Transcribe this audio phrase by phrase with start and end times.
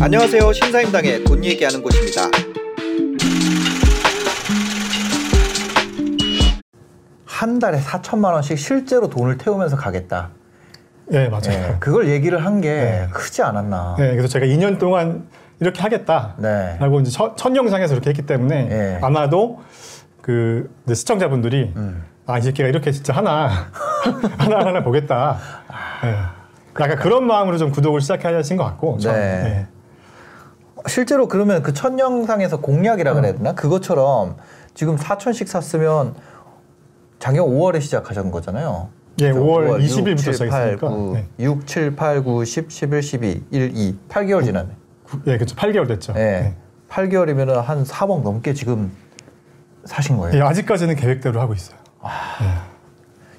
[0.00, 0.52] 안녕하세요.
[0.52, 2.30] 신사임당의 돈 얘기하는 곳입니다.
[7.24, 10.30] 한 달에 4천만 원씩 실제로 돈을 태우면서 가겠다.
[11.06, 11.42] 네, 맞아요.
[11.48, 13.08] 예, 그걸 얘기를 한게 네.
[13.12, 13.96] 크지 않았나.
[13.98, 15.26] 네, 그래서 제가 2년 동안
[15.58, 16.36] 이렇게 하겠다.
[16.38, 16.76] 네.
[16.78, 18.98] 라고 이제 첫, 첫 영상에서 이렇게 했기 때문에 예.
[19.02, 19.60] 아마도
[20.20, 22.13] 그 이제 시청자분들이 음.
[22.26, 23.48] 아, 이 새끼가 이렇게 진짜 하나,
[24.38, 25.38] 하나, 하나 보겠다.
[26.04, 26.14] 예.
[26.82, 28.98] 약간 그런 마음으로 좀 구독을 시작하신 것 같고.
[29.02, 29.10] 네.
[29.10, 29.66] 예.
[30.88, 33.14] 실제로 그러면 그 첫 영상에서 공약이라 어.
[33.14, 33.54] 그래야 되나?
[33.54, 34.36] 그것처럼
[34.74, 36.14] 지금 4천씩 샀으면
[37.18, 38.88] 작년 5월에 시작하신 거잖아요.
[39.20, 40.88] 예, 그래서 5월 20일 6, 부터 7, 8, 시작했으니까.
[40.88, 41.26] 9, 네.
[41.38, 43.98] 6, 7, 8, 9, 10, 11, 12, 1, 2.
[44.08, 44.70] 8개월 지났네.
[45.04, 45.54] 구- 예, 그렇죠.
[45.56, 46.14] 8개월 됐죠.
[46.16, 46.20] 예.
[46.20, 46.54] 예.
[46.90, 48.90] 8개월이면 한 4억 넘게 지금
[49.84, 50.36] 사신 거예요.
[50.38, 51.78] 예, 아직까지는 계획대로 하고 있어요.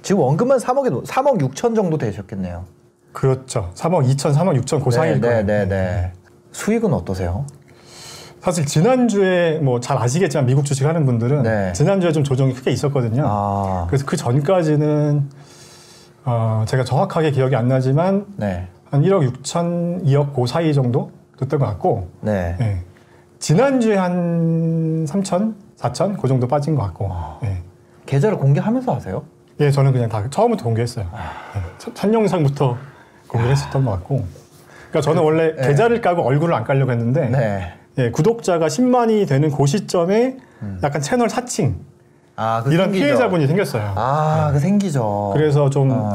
[0.01, 2.65] 지금 원금은 3억에 3억 6천 정도 되셨겠네요.
[3.11, 3.71] 그렇죠.
[3.75, 5.45] 3억 2천, 3억 6천 그 사이일 네, 거예요.
[5.45, 6.11] 네, 네.
[6.51, 7.45] 수익은 어떠세요?
[8.41, 11.73] 사실 지난주에 뭐 잘 아시겠지만 미국 주식 하는 분들은 네.
[11.73, 13.23] 지난주에 좀 조정이 크게 있었거든요.
[13.25, 15.29] 아, 그래서 그 전까지는
[16.25, 21.59] 어, 제가 정확하게 기억이 안 나지만 네, 한 1억 6천, 2억 그 사이 정도 됐던
[21.59, 22.55] 것 같고 네.
[22.61, 22.77] 예.
[23.39, 27.39] 지난주에 한 3천, 4천 그 정도 빠진 것 같고 아.
[27.43, 27.63] 예.
[28.05, 29.23] 계좌를 공개하면서 하세요?
[29.59, 31.05] 예, 저는 그냥 다 처음부터 공개했어요.
[31.05, 31.59] 예.
[31.77, 32.77] 첫, 첫 영상부터
[33.27, 34.25] 공개했었던 것 같고
[34.89, 35.67] 그러니까 저는 원래 네.
[35.67, 37.73] 계좌를 까고 얼굴을 안 깔려고 했는데 네.
[37.97, 40.37] 예, 구독자가 10만이 되는 그 시점에
[40.83, 41.79] 약간 채널 사칭
[42.35, 43.05] 아, 그 이런 생기죠.
[43.05, 43.93] 피해자분이 생겼어요.
[43.95, 45.31] 아, 그 생기죠.
[45.33, 46.13] 그래서 좀 어.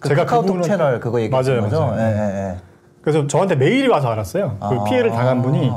[0.00, 1.80] 그 제가 카카오톡 그 부분은- 채널 그거 얘기하는 거죠?
[1.86, 2.00] 맞아요.
[2.00, 2.56] 예, 예, 예.
[3.00, 4.56] 그래서 저한테 메일이 와서 알았어요.
[4.60, 4.84] 그 아.
[4.84, 5.70] 피해를 당한 분이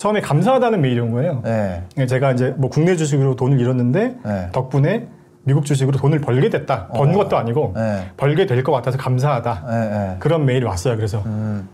[0.00, 1.42] 처음에 감사하다는 메일이 온 거예요.
[1.44, 1.82] 예.
[1.98, 4.48] 예, 제가 이제 뭐 국내 주식으로 돈을 잃었는데 네.
[4.50, 5.06] 덕분에
[5.44, 6.88] 미국 주식으로 돈을 벌게 됐다.
[6.88, 7.18] 번 어.
[7.18, 8.08] 것도 아니고 네.
[8.16, 9.64] 벌게 될 것 같아서 감사하다.
[9.68, 10.16] 예, 예.
[10.18, 10.96] 그런 메일이 왔어요.
[10.96, 11.68] 그래서 음.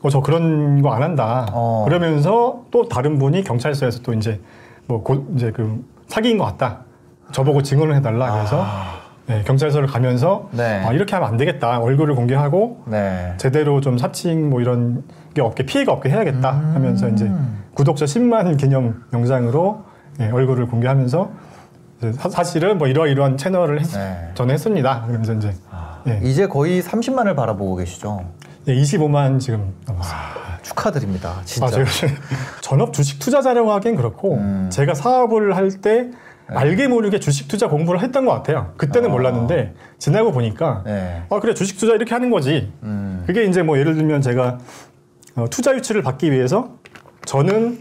[0.00, 1.48] 어, 저 그런 거 안 한다.
[1.52, 1.84] 어.
[1.84, 4.40] 그러면서 또 다른 분이 경찰서에서 또 이제
[4.86, 6.84] 뭐 고, 이제 그 사기인 것 같다.
[7.32, 8.30] 저보고 증언을 해달라.
[8.32, 8.64] 그래서
[9.26, 10.56] 네, 경찰서를 가면서 아.
[10.56, 10.84] 네.
[10.84, 11.78] 아, 이렇게 하면 안 되겠다.
[11.78, 13.34] 얼굴을 공개하고 네.
[13.36, 16.74] 제대로 좀 사칭 뭐 이런 게 없게 피해가 없게 해야겠다 음.
[16.74, 17.30] 하면서 이제
[17.74, 19.84] 구독자 10만 기념 영상으로
[20.20, 21.30] 예, 얼굴을 공개하면서
[22.14, 24.30] 사, 사실은 뭐 이러이러한 채널을 했, 네.
[24.34, 25.04] 저는 했습니다.
[25.06, 25.54] 그러면서 이제
[26.08, 28.24] 예, 이제 거의 30만을 바라보고 계시죠?
[28.68, 30.20] 예, 25만 지금 넘었어요.
[30.62, 31.40] 축하드립니다.
[31.44, 31.66] 진짜.
[31.66, 31.88] 아, 제가
[32.60, 34.68] 전업 주식 투자자라고 하기엔 그렇고 음.
[34.70, 36.10] 제가 사업을 할때
[36.48, 38.72] 알게 모르게 주식 투자 공부를 했던 것 같아요.
[38.76, 39.12] 그때는 아.
[39.12, 41.22] 몰랐는데 지나고 보니까 네.
[41.30, 42.72] 아 그래 주식 투자 이렇게 하는 거지.
[42.82, 43.24] 음.
[43.26, 44.58] 그게 이제 뭐 예를 들면 제가
[45.36, 46.76] 어, 투자 유치를 받기 위해서
[47.24, 47.78] 저는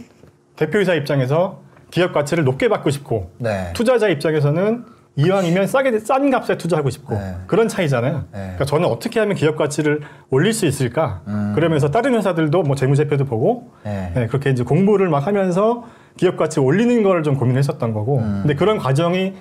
[0.56, 3.72] 대표이사 입장에서 기업 가치를 높게 받고 싶고 네.
[3.74, 4.86] 투자자 입장에서는
[5.18, 7.36] 이왕이면 싸게 싼 값에 투자하고 싶고 네.
[7.48, 8.26] 그런 차이잖아요.
[8.32, 8.40] 네.
[8.40, 11.22] 그러니까 저는 어떻게 하면 기업 가치를 올릴 수 있을까?
[11.28, 11.52] 음.
[11.54, 14.12] 그러면서 다른 회사들도 뭐 재무제표도 보고 네.
[14.16, 15.84] 네, 그렇게 이제 공부를 막 하면서
[16.18, 18.20] 기업 가치 올리는 거를 좀 고민했었던 거고.
[18.20, 18.40] 음.
[18.44, 19.34] 근데 그런 과정이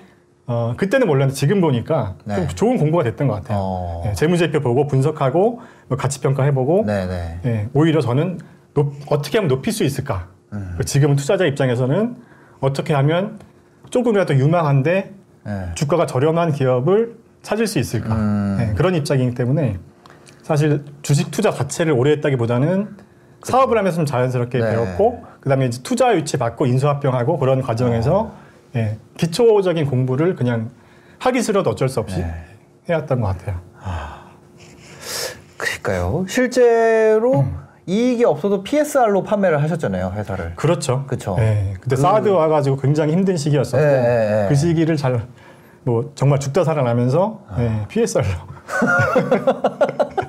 [0.47, 2.35] 어, 그때는 몰랐는데 지금 보니까 네.
[2.35, 3.59] 좀 좋은 공부가 됐던 것 같아요.
[3.61, 4.03] 어.
[4.05, 7.41] 네, 재무제표 보고 분석하고 뭐 가치 평가해보고 네, 네.
[7.45, 8.39] 예, 오히려 저는
[8.75, 10.29] 높- 어떻게 하면 높일 수 있을까?
[10.53, 10.77] 음.
[10.85, 12.17] 지금은 투자자 입장에서는
[12.61, 13.39] 어떻게 하면
[13.91, 15.13] 조금이라도 유망한데
[15.47, 15.67] 네.
[15.77, 18.15] 주가가 저렴한 기업을 찾을 수 있을까?
[18.17, 18.59] 음.
[18.61, 19.79] 예, 그런 입장이기 때문에
[20.43, 22.89] 사실 주식 투자 자체를 오래 했다기보다는
[23.43, 24.71] 사업을 하면서 좀 자연스럽게 네.
[24.71, 28.37] 배웠고 그다음에 이제 투자 유치 받고 인수합병하고 그런 과정에서 어.
[28.77, 30.71] 예, 기초적인 공부를 그냥
[31.19, 32.35] 하기 싫어도 어쩔 수 없이 네.
[32.89, 33.61] 해왔던 것 같아요.
[35.57, 36.25] 그러니까요.
[36.29, 37.57] 실제로 음.
[37.87, 40.53] 이익이 없어도 PSR로 판매를 하셨잖아요, 회사를.
[40.57, 41.05] 그렇죠.
[41.07, 41.37] 그쵸.
[41.41, 44.49] 예, 그때 그- 사드 와가지고 굉장히 힘든 시기였었고 예, 예, 예.
[44.49, 45.27] 그 시기를 잘
[45.83, 47.57] 뭐 정말 죽다 살아나면서 아.
[47.63, 48.27] 예, PSR로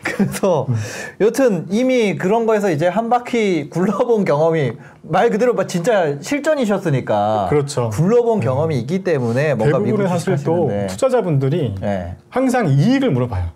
[0.04, 0.74] 그래서 음.
[1.20, 4.72] 여튼 이미 그런 거에서 이제 한 바퀴 굴러본 경험이
[5.02, 7.90] 말 그대로 막 진짜 실전이셨으니까 그렇죠.
[7.90, 12.16] 굴러본 경험이 있기 때문에 뭔가 대부분의 미국 사실 또 투자자분들이 네.
[12.28, 13.48] 항상 이익을 물어봐요.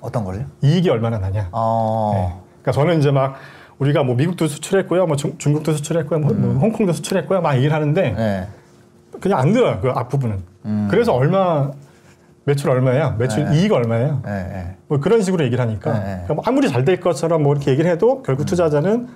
[0.00, 0.44] 어떤 걸요?
[0.62, 1.48] 이익이 얼마나 나냐.
[1.52, 2.12] 어.
[2.14, 2.34] 네.
[2.62, 3.36] 그러니까 저는 이제 막
[3.78, 8.10] 우리가 뭐 미국도 수출했고요, 뭐 중, 국도 수출했고요, 뭐, 뭐 홍콩도 수출했고요, 막 얘기를 하는데
[8.12, 8.48] 네.
[9.20, 10.42] 그냥 안 들어요 그 앞부분은.
[10.66, 10.88] 음.
[10.90, 11.70] 그래서 얼마
[12.44, 13.16] 매출 얼마예요?
[13.18, 13.56] 매출 네.
[13.58, 14.20] 이익 얼마예요?
[14.24, 14.30] 네.
[14.32, 14.76] 네.
[14.88, 15.92] 뭐 그런 식으로 얘기를 하니까.
[15.92, 19.08] 그러니까 뭐 아무리 잘 될 것처럼 뭐 이렇게 얘기를 해도 결국 투자자는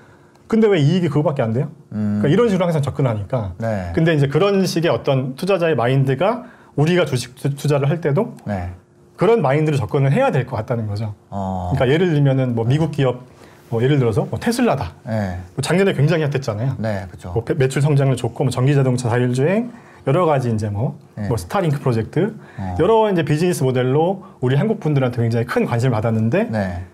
[0.47, 1.69] 근데 왜 이익이 그거밖에 안 돼요?
[1.93, 2.19] 음.
[2.21, 3.53] 그러니까 이런 식으로 항상 접근하니까.
[3.59, 3.91] 네.
[3.95, 6.45] 근데 이제 그런 식의 어떤 투자자의 마인드가
[6.75, 8.71] 우리가 주식 투- 투자를 할 때도 네.
[9.17, 11.15] 그런 마인드로 접근을 해야 될 것 같다는 거죠.
[11.29, 11.71] 어.
[11.75, 13.25] 그러니까 예를 들면은 뭐 미국 기업
[13.69, 14.93] 뭐 예를 들어서 뭐 테슬라다.
[15.07, 15.39] 네.
[15.55, 16.77] 뭐 작년에 굉장히 핫했잖아요.
[16.79, 17.33] 네, 그렇죠.
[17.33, 19.71] 뭐 매- 매출 성장률 좋고 뭐 전기 자동차 자율주행
[20.09, 21.29] 여러 가지 이제 뭐, 네.
[21.29, 22.77] 뭐 스타링크 프로젝트 어.
[22.81, 26.85] 여러 이제 비즈니스 모델로 우리 한국 분들한테 굉장히 큰 관심을 받았는데 네.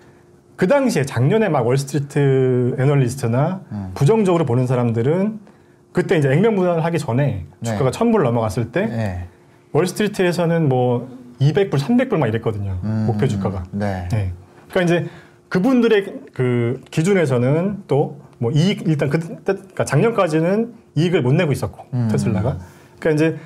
[0.56, 3.90] 그 당시에 작년에 막 월스트리트 애널리스트나 음.
[3.94, 5.38] 부정적으로 보는 사람들은
[5.92, 7.70] 그때 이제 액면 분할을 하기 전에 네.
[7.70, 9.26] 주가가 1000불 넘어갔을 때 네.
[9.70, 11.08] 월스트리트에서는 뭐
[11.40, 12.78] 200불, 300불 막 이랬거든요.
[12.82, 13.04] 음.
[13.06, 13.62] 목표 주가가.
[13.70, 14.08] 네.
[14.10, 14.32] 네.
[14.70, 15.08] 그러니까 이제
[15.48, 22.08] 그분들의 그 기준에서는 또 뭐 이익 일단 그 그러니까 작년까지는 이익을 못 내고 있었고 음.
[22.10, 22.58] 테슬라가
[23.04, 23.38] 그러니까 이제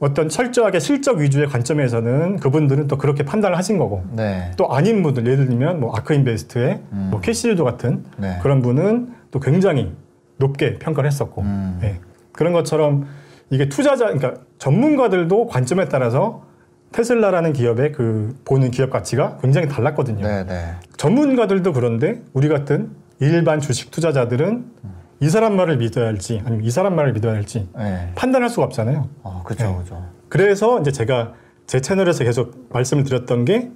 [0.00, 4.50] 어떤 철저하게 실적 위주의 관점에서는 그분들은 또 그렇게 판단을 하신 거고 네.
[4.56, 7.08] 또 아닌 분들 예를 들면 뭐 아크인베스트의 음.
[7.12, 8.38] 뭐 캐시 우드 같은 네.
[8.42, 9.92] 그런 분은 또 굉장히
[10.38, 11.78] 높게 평가를 했었고 음.
[11.84, 12.00] 예.
[12.32, 13.06] 그런 것처럼
[13.50, 16.42] 이게 투자자 그러니까 전문가들도 관점에 따라서
[16.90, 20.26] 테슬라라는 기업의 그 보는 기업 가치가 굉장히 달랐거든요.
[20.26, 20.44] 네.
[20.44, 20.72] 네.
[20.96, 24.64] 전문가들도 그런데 우리 같은 일반 주식 투자자들은
[25.22, 28.10] 이 사람 말을 믿어야 할지 아니면 이 사람 말을 믿어야 할지 네.
[28.16, 29.08] 판단할 수가 없잖아요.
[29.22, 29.76] 어, 그죠, 네.
[29.78, 30.04] 그죠.
[30.28, 31.34] 그래서 이제 제가
[31.68, 33.70] 제 채널에서 계속 말씀을 드렸던 게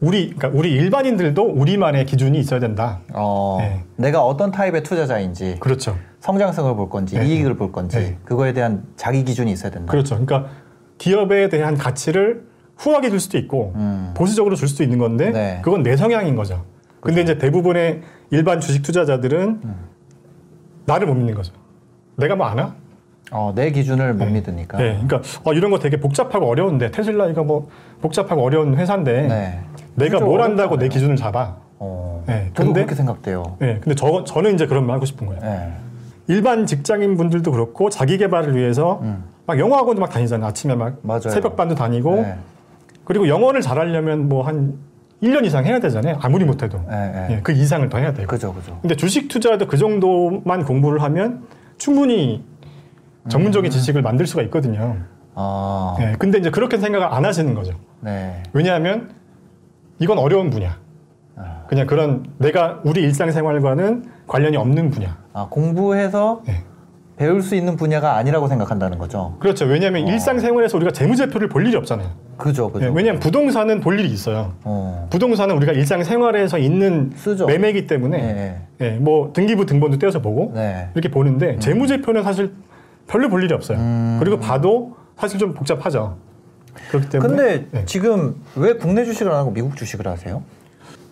[0.00, 3.00] 우리 그러니까 우리 일반인들도 우리만의 기준이 있어야 된다.
[3.14, 3.84] 어, 네.
[3.96, 5.96] 내가 어떤 타입의 투자자인지, 그렇죠.
[6.20, 7.26] 성장성을 볼 건지, 네.
[7.26, 8.18] 이익을 볼 건지, 네.
[8.24, 9.90] 그거에 대한 자기 기준이 있어야 된다.
[9.90, 10.22] 그렇죠.
[10.22, 10.50] 그러니까
[10.98, 12.44] 기업에 대한 가치를
[12.76, 14.12] 후하게 줄 수도 있고 음.
[14.14, 15.60] 보수적으로 줄 수도 있는 건데 네.
[15.64, 16.64] 그건 내 성향인 거죠.
[17.00, 19.88] 근데 이제 대부분의 일반 주식 투자자들은 음.
[20.88, 21.52] 나를 못 믿는 거죠.
[22.16, 22.74] 내가 뭐 아나?
[23.30, 24.78] 어, 내 기준을 못 믿으니까.
[24.78, 24.92] 네.
[25.06, 27.68] 그러니까 어, 이런 거 되게 복잡하고 어려운데 테슬라 이거 뭐
[28.00, 29.60] 복잡하고 어려운 회사인데 네.
[29.94, 30.78] 내가 좀뭘 안다고 어렵잖아요.
[30.78, 31.56] 내 기준을 잡아.
[31.78, 33.56] 어, 네, 저도 근데- 그렇게 생각돼요.
[33.60, 33.78] 네.
[33.80, 35.40] 근데 저, 저는 이제 그런 말 하고 싶은 거예요.
[35.42, 35.72] 네.
[36.26, 39.24] 일반 직장인 분들도 그렇고 자기 개발을 위해서 음.
[39.46, 40.48] 막 영어 학원도 막 다니잖아요.
[40.48, 41.28] 아침에 막 맞아요.
[41.30, 42.34] 새벽 반도 다니고 네.
[43.04, 44.74] 그리고 영어를 잘하려면 뭐 한
[45.22, 46.18] 1년 이상 해야 되잖아요.
[46.20, 46.78] 아무리 못해도.
[46.88, 47.26] 네, 네.
[47.30, 48.28] 예, 그 이상을 더 해야 되고.
[48.28, 48.78] 그죠, 그죠.
[48.80, 52.44] 근데 주식 투자도 그 정도만 공부를 하면 충분히
[53.28, 54.96] 전문적인 지식을 만들 수가 있거든요.
[55.34, 57.74] 아, 예, 근데 이제 그렇게 생각을 안 하시는 거죠.
[58.00, 58.42] 네.
[58.52, 59.10] 왜냐하면
[59.98, 60.78] 이건 어려운 분야.
[61.36, 61.64] 아.
[61.68, 65.18] 그냥 그런 내가 우리 일상생활과는 관련이 없는 분야.
[65.32, 66.62] 아, 공부해서 예.
[67.18, 69.36] 배울 수 있는 분야가 아니라고 생각한다는 거죠.
[69.40, 69.64] 그렇죠.
[69.64, 72.08] 왜냐하면 일상생활에서 우리가 재무제표를 볼 일이 없잖아요.
[72.36, 72.86] 그죠, 그죠.
[72.86, 74.54] 예, 왜냐하면 부동산은 볼 일이 있어요.
[74.62, 77.46] 어, 부동산은 우리가 일상생활에서 있는 쓰죠.
[77.46, 78.62] 매매이기 때문에 네.
[78.80, 80.90] 예, 뭐 등기부 등본도 떼어서 보고 네.
[80.94, 82.52] 이렇게 보는데 재무제표는 사실
[83.08, 83.78] 별로 볼 일이 없어요.
[83.78, 84.16] 음.
[84.20, 86.16] 그리고 봐도 사실 좀 복잡하죠.
[86.90, 87.84] 그렇기 때문에 근데 예.
[87.84, 90.44] 지금 왜 국내 주식을 안 하고 미국 주식을 하세요?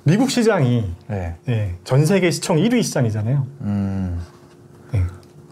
[0.04, 1.34] 미국 시장이 네.
[1.48, 3.44] 예, 전 세계 시총 1위 시장이잖아요.
[3.62, 4.35] 음, 예,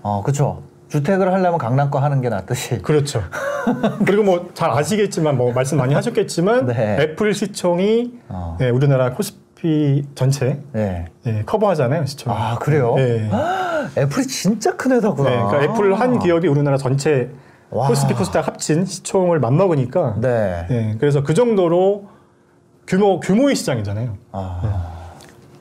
[0.05, 0.63] 어, 그쵸.
[0.89, 2.79] 주택을 하려면 강남거 하는 게 낫듯이.
[2.83, 3.23] 그렇죠.
[4.07, 6.99] 그리고 뭐 잘 아시겠지만 뭐 말씀 많이 하셨겠지만 네.
[7.01, 8.59] 애플 시총이 어.
[8.61, 11.07] 예, 우리나라 코스피 전체 네.
[11.27, 12.33] 예, 커버하잖아요 시총.
[12.33, 12.95] 아, 그래요?
[12.99, 13.29] 예.
[13.99, 15.31] 애플이 진짜 큰 회사구나.
[15.31, 17.31] 네, 그러니까 애플 한 기업이 우리나라 전체
[17.71, 17.89] 와.
[17.89, 20.67] 코스피 코스닥 합친 시총을 맞먹으니까 네.
[20.71, 22.09] 예, 그래서 그 정도로
[22.87, 24.17] 규모 규모의 시장이잖아요.
[24.33, 24.91] 아,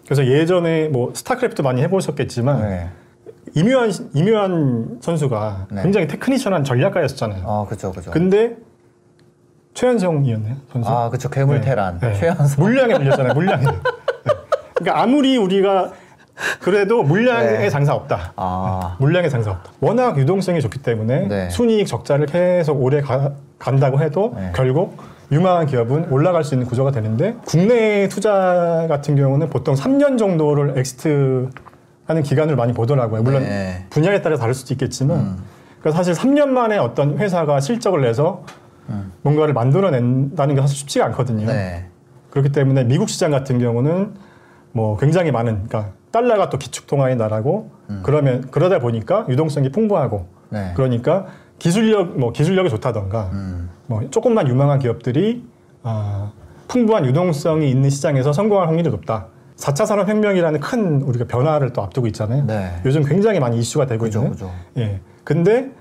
[0.05, 2.91] 그래서 예전에 뭐 스타크래프트 많이 해보셨겠지만
[3.45, 3.51] 네.
[3.61, 5.81] 임요환 임요환 선수가 네.
[5.83, 7.43] 굉장히 테크니션한 전략가였잖아요.
[7.45, 8.11] 아, 그죠, 그죠.
[8.11, 8.55] 근데
[9.73, 10.89] 최연성이었네요 선수.
[10.89, 11.29] 아, 그쵸.
[11.29, 11.61] 괴물 네.
[11.67, 11.99] 테란.
[11.99, 12.13] 네.
[12.13, 12.63] 최연성.
[12.63, 13.33] 물량에 밀렸잖아요.
[13.33, 13.63] 물량에.
[13.65, 13.71] 네.
[14.75, 15.91] 그러니까 아무리 우리가
[16.61, 17.69] 그래도 물량에 네.
[17.69, 18.33] 장사 없다.
[18.35, 19.71] 아, 물량의 장사 없다.
[19.79, 21.49] 워낙 유동성이 좋기 때문에 네.
[21.49, 24.51] 순이익 적자를 계속 오래 가- 간다고 해도 네.
[24.55, 24.97] 결국
[25.31, 31.49] 유망한 기업은 올라갈 수 있는 구조가 되는데 국내 투자 같은 경우는 보통 3년 정도를 exit
[32.05, 33.23] 하는 기간을 많이 보더라고요.
[33.23, 33.85] 물론 네.
[33.89, 35.43] 분야에 따라 다를 수도 있겠지만 음.
[35.79, 38.43] 그러니까 사실 3년 만에 어떤 회사가 실적을 내서
[39.21, 41.45] 뭔가를 만들어낸다는 게 사실 쉽지가 않거든요.
[41.45, 41.47] 음.
[41.47, 41.87] 네.
[42.29, 44.13] 그렇기 때문에 미국 시장 같은 경우는
[44.71, 50.49] 뭐 굉장히 많은 그러니까 달러가 또 기축통화의 나라고 그러면 그러다 보니까 유동성이 풍부하고 음.
[50.49, 50.71] 네.
[50.75, 51.27] 그러니까
[51.59, 53.69] 기술력 뭐 기술력이 좋다던가 음.
[53.87, 55.45] 뭐 조금만 유망한 기업들이
[55.83, 56.31] 아,
[56.67, 59.27] 풍부한 유동성이 있는 시장에서 성공할 확률이 높다.
[59.57, 62.45] 4차 산업혁명이라는 큰 우리가 변화를 또 앞두고 있잖아요.
[62.45, 62.81] 네.
[62.85, 64.31] 요즘 굉장히 많이 이슈가 되고 그죠, 있는.
[64.31, 64.51] 그죠.
[64.77, 64.99] 예.
[65.23, 65.71] 근데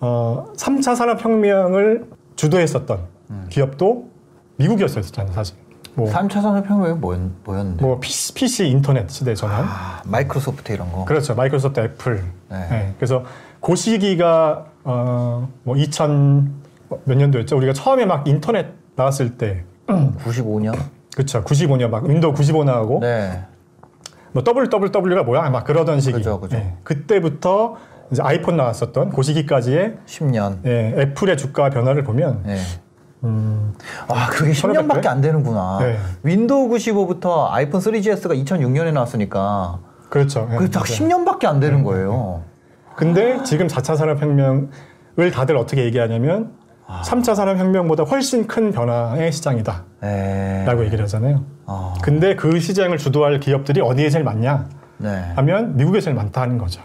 [0.00, 2.06] 어, 3차 산업혁명을
[2.36, 2.98] 주도했었던
[3.30, 3.46] 음.
[3.48, 4.10] 기업도
[4.56, 5.56] 미국이었었잖아요, 사실.
[5.94, 7.82] 뭐, 3차 산업혁명이 뭐였, 뭐였는데?
[7.82, 9.64] 뭐 PC, PC 인터넷 시대 전환.
[9.64, 11.06] 아, 마이크로소프트 이런 거.
[11.06, 11.34] 그렇죠.
[11.34, 12.22] 마이크로소프트, 애플.
[12.50, 12.68] 네.
[12.70, 12.94] 예.
[12.98, 13.24] 그래서
[13.60, 16.66] 그 시기가 어, 뭐 2000
[17.04, 17.56] 몇 년도였죠?
[17.56, 20.78] 우리가 처음에 막 인터넷 나왔을 때 95년?
[21.16, 21.42] 그렇죠.
[21.42, 23.42] 95년 막 윈도우 95 나오고 네.
[24.32, 25.48] 뭐 WWW가 뭐야?
[25.48, 26.18] 막 그러던 시기.
[26.18, 26.58] 그죠, 그죠.
[26.58, 26.74] 예.
[26.84, 27.76] 그때부터
[28.10, 30.58] 이제 아이폰 나왔었던 그 시기까지의 10년.
[30.66, 32.58] 예, 애플의 주가 변화를 보면 네.
[33.24, 33.72] 음,
[34.08, 35.78] 아, 그게 10년밖에 1500안 되는구나.
[35.80, 35.98] 네.
[36.22, 39.78] 윈도우 95부터 아이폰 3GS가 2006년에 나왔으니까
[40.10, 40.46] 그렇죠.
[40.52, 40.56] 예.
[40.56, 42.42] 그게 딱 10년밖에 안 되는 거예요.
[42.94, 44.68] 근데 지금 4차 산업혁명
[45.18, 46.52] 을 다들 어떻게 얘기하냐면
[46.86, 47.02] 아.
[47.02, 49.84] 3차 산업혁명보다 훨씬 큰 변화의 시장이다.
[50.02, 50.64] 네.
[50.66, 51.44] 라고 얘기를 하잖아요.
[51.66, 55.32] 어, 근데 그 시장을 주도할 기업들이 어디에 제일 많냐 네.
[55.36, 56.82] 하면 미국에 제일 많다 하는 거죠.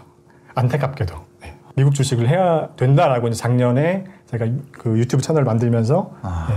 [0.54, 1.14] 안타깝게도.
[1.42, 1.56] 네.
[1.76, 6.54] 미국 주식을 해야 된다라고 이제 작년에 제가 그 유튜브 채널 만들면서 네.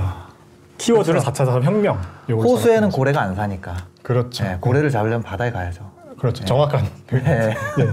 [0.77, 1.95] 키워드를 4차 산업혁명.
[1.97, 2.31] 아.
[2.33, 2.89] 호수에는.
[2.89, 3.75] 고래가 안 사니까.
[4.01, 4.43] 그렇죠.
[4.43, 5.94] 네, 고래를 잡으려면 바다에 가야죠.
[6.17, 6.45] 그렇죠.
[6.45, 6.85] 정확한.
[7.11, 7.55] 네.
[7.79, 7.85] 예.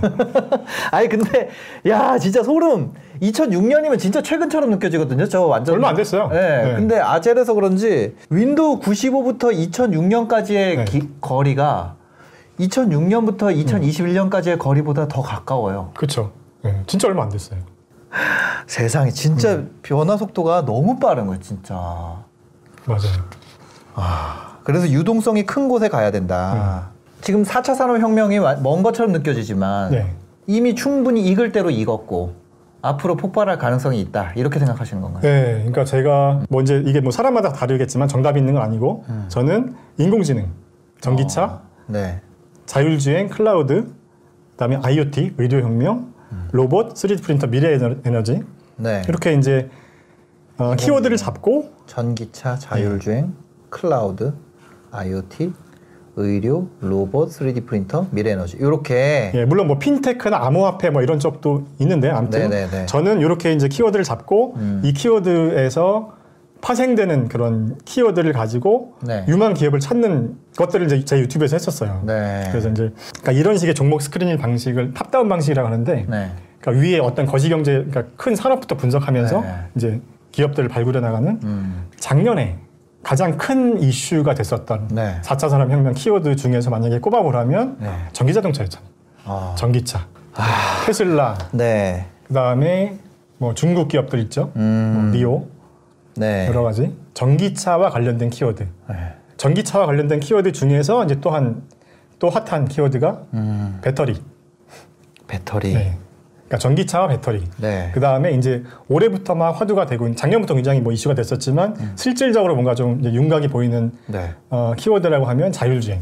[0.91, 1.51] 아니 근데
[1.87, 2.93] 야 진짜 소름.
[3.21, 5.29] 2006년이면 진짜 최근처럼 느껴지거든요.
[5.29, 6.29] 저 완전 얼마 안 됐어요.
[6.29, 6.65] 네.
[6.65, 6.75] 네.
[6.75, 11.01] 근데 아재라서 그런지 윈도우 95부터 2006년까지의 네.
[11.21, 11.95] 거리가
[12.59, 15.91] 2006년부터 2021년까지의 거리보다 더 가까워요.
[15.95, 16.33] 그렇죠.
[16.65, 16.83] 예.
[16.87, 17.61] 진짜 얼마 안 됐어요.
[18.67, 19.79] 세상에 진짜 음.
[19.83, 21.75] 변화 속도가 너무 빠른 거예요, 진짜.
[22.85, 23.43] 맞아요.
[24.65, 26.92] 그래서 유동성이 큰 곳에 가야 된다.
[27.23, 30.15] 지금 4차 산업혁명이 와- 먼 것처럼 느껴지지만 네.
[30.47, 32.35] 이미 충분히 익을 대로 익었고
[32.83, 34.33] 앞으로 폭발할 가능성이 있다.
[34.35, 35.23] 이렇게 생각하시는 건가요?
[35.23, 39.25] 네, 그러니까 제가 뭐 이제 이게 뭐 사람마다 다르겠지만 정답이 있는 건 아니고 음.
[39.29, 40.49] 저는 인공지능,
[41.01, 42.21] 전기차, 어, 네.
[42.67, 43.87] 자율주행, 클라우드,
[44.53, 46.49] 그다음에 IoT, 의료혁명, 음.
[46.51, 48.43] 로봇, 3D 프린터, 미래 에너- 에너지
[48.77, 49.03] 네.
[49.09, 49.71] 이렇게 이제
[50.59, 53.33] 어, 키워드를 잡고 전기차, 자율주행,
[53.71, 54.35] 클라우드,
[54.91, 55.53] IoT,
[56.17, 58.59] 의료, 로봇, 3D 프린터, 미래에너지.
[58.59, 62.87] 이렇게 예, 물론 뭐 핀테크나 암호화폐 뭐 이런 쪽도 있는데 아무튼 네네네.
[62.87, 64.83] 저는 이렇게 이제 키워드를 잡고 음.
[64.85, 66.13] 이 키워드에서
[66.61, 69.25] 파생되는 그런 키워드를 가지고 네.
[69.27, 72.03] 유망 기업을 찾는 것들을 이제 제 유튜브에서 했었어요.
[72.07, 72.47] 네.
[72.51, 76.31] 그래서 이제 그러니까 이런 식의 종목 스크리닝 방식을 top-down 방식이라고 하는데 네.
[76.61, 79.55] 그러니까 위에 어떤 거시 경제 그러니까 큰 산업부터 분석하면서 네.
[79.77, 80.01] 이제
[80.31, 81.87] 기업들을 발굴해 나가는 음.
[81.97, 82.59] 작년에
[83.03, 85.21] 가장 큰 이슈가 됐었던 네.
[85.23, 87.91] 4차 산업혁명 키워드 중에서 만약에 꼽아보라면 네.
[88.13, 88.89] 전기자동차였잖아요.
[89.25, 89.55] 아.
[89.57, 90.07] 전기차,
[90.87, 92.07] 테슬라, 네.
[92.27, 92.99] 그 다음에
[93.39, 94.93] 뭐 중국 기업들 있죠, 음.
[94.95, 95.47] 뭐 리오
[96.17, 96.47] 네.
[96.49, 98.67] 여러 가지 전기차와 관련된 키워드.
[98.89, 98.97] 네.
[99.37, 101.63] 전기차와 관련된 키워드 중에서 이제 또한
[102.19, 103.79] 또 핫한 키워드가 음.
[103.83, 104.23] 배터리.
[105.27, 105.93] 배터리.
[106.53, 106.59] 네.
[106.59, 107.43] 그러니까 전기차와 배터리.
[107.57, 107.91] 네.
[107.95, 111.93] 그 다음에 이제 올해부터 막 화두가 되고 작년부터 굉장히 뭐 이슈가 됐었지만 음.
[111.97, 114.35] 실질적으로 뭔가 좀 윤곽이 보이는 네.
[114.51, 116.01] 어, 키워드라고 하면 자율주행.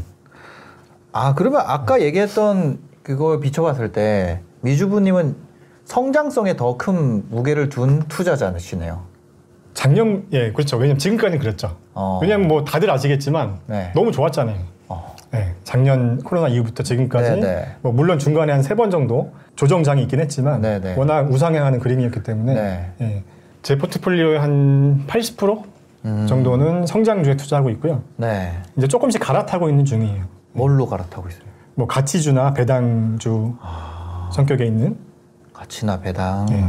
[1.13, 5.35] 아, 그러면 아까 얘기했던 그걸 비춰봤을 때 미주부님은
[5.85, 9.03] 성장성에 더 큰 무게를 둔 투자자시네요.
[9.73, 10.77] 작년 예 그렇죠.
[10.77, 11.77] 왜냐면 지금까지는 그랬죠.
[11.93, 12.19] 어.
[12.21, 13.91] 왜냐면 뭐 다들 아시겠지만 네.
[13.95, 14.57] 너무 좋았잖아요.
[15.33, 15.37] 어.
[15.37, 17.75] 네, 작년 코로나 이후부터 지금까지 네, 네.
[17.81, 20.95] 뭐 물론 중간에 한 세 번 정도 조정장이 있긴 했지만 네, 네.
[20.97, 22.91] 워낙 우상향하는 그림이었기 때문에 네.
[23.01, 23.23] 예,
[23.61, 25.63] 제 포트폴리오의 한 80%
[26.05, 26.25] 음.
[26.27, 28.01] 정도는 성장주에 투자하고 있고요.
[28.17, 28.51] 네.
[28.77, 30.23] 이제 조금씩 갈아타고 있는 중이에요.
[30.53, 31.43] 뭘로 갈아타고 있어요?
[31.75, 34.29] 뭐 가치주나 배당주 아.
[34.33, 34.97] 성격에 있는
[35.53, 36.47] 가치나 배당.
[36.51, 36.65] 예.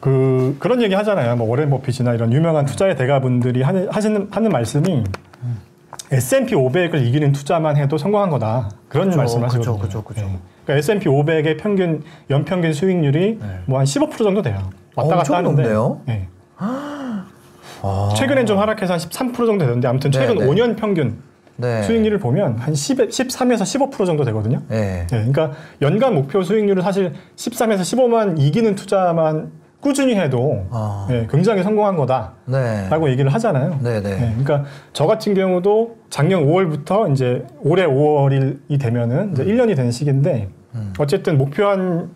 [0.00, 1.34] 그 그런 얘기 하잖아요.
[1.36, 5.02] 뭐 워렌 버핏이나 이런 유명한 투자의 대가분들이 하는 하시는 하는 말씀이
[6.10, 8.70] S&P 500을 이기는 투자만 해도 성공한 거다.
[8.88, 9.78] 그런 그쵸, 말씀하시거든요.
[9.78, 10.20] 그쵸, 그쵸, 그쵸.
[10.26, 10.38] 예.
[10.64, 13.58] 그러니까 S&P 500의 평균 연평균 수익률이 네.
[13.66, 14.70] 뭐한 15% 정도 돼요.
[14.94, 15.62] 왔다 갔다 하는데.
[15.62, 16.00] 높네요.
[16.08, 16.28] 예.
[16.56, 17.24] 아.
[18.16, 20.50] 최근엔 좀 하락해서 한 13% 정도 되는데 아무튼 최근 네, 네.
[20.50, 21.18] 5년 평균
[21.56, 21.82] 네.
[21.82, 24.62] 수익률을 보면 한 10, 13에서 15% 정도 되거든요.
[24.68, 25.02] 네.
[25.02, 31.06] 예, 그러니까 연간 목표 수익률은 사실 13에서 15만 이기는 투자만 꾸준히 해도 아.
[31.10, 33.12] 예, 굉장히 성공한 거다라고 네.
[33.12, 33.78] 얘기를 하잖아요.
[33.80, 34.10] 네, 네.
[34.10, 40.48] 예, 그러니까 저 같은 경우도 작년 5월부터 이제 올해 5월이 되면은 이제 1년이 되는 시기인데
[40.74, 40.92] 음.
[40.98, 42.10] 어쨌든 목표한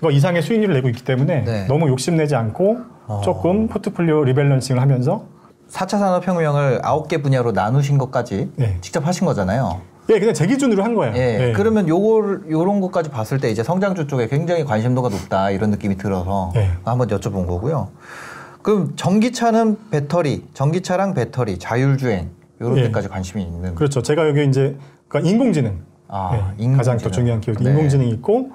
[0.00, 1.66] 거 이상의 수익률을 내고 있기 때문에 네.
[1.66, 3.20] 너무 욕심내지 않고 어.
[3.24, 5.24] 조금 포트폴리오 리밸런싱을 하면서
[5.70, 8.76] 4차 산업혁명을 9개 분야로 나누신 것까지 네.
[8.80, 9.80] 직접 하신 거잖아요.
[10.10, 11.14] 예, 그냥 제 기준으로 한 거예요.
[11.16, 11.48] 예.
[11.48, 11.52] 예.
[11.52, 16.52] 그러면 요걸 요런 것까지 봤을 때 이제 성장주 쪽에 굉장히 관심도가 높다 이런 느낌이 들어서
[16.56, 16.70] 예.
[16.84, 17.88] 한번 여쭤본 거고요.
[18.62, 22.82] 그럼 전기차는 배터리, 전기차랑 배터리, 자율주행 이런 예.
[22.84, 23.74] 데까지 관심이 있는.
[23.74, 24.02] 그렇죠.
[24.02, 24.76] 제가 여기 이제
[25.08, 26.76] 그러니까 인공지능, 아, 예, 인공지능.
[26.76, 27.70] 가장 또 중요한 키워드 네.
[27.70, 28.50] 인공지능이 있고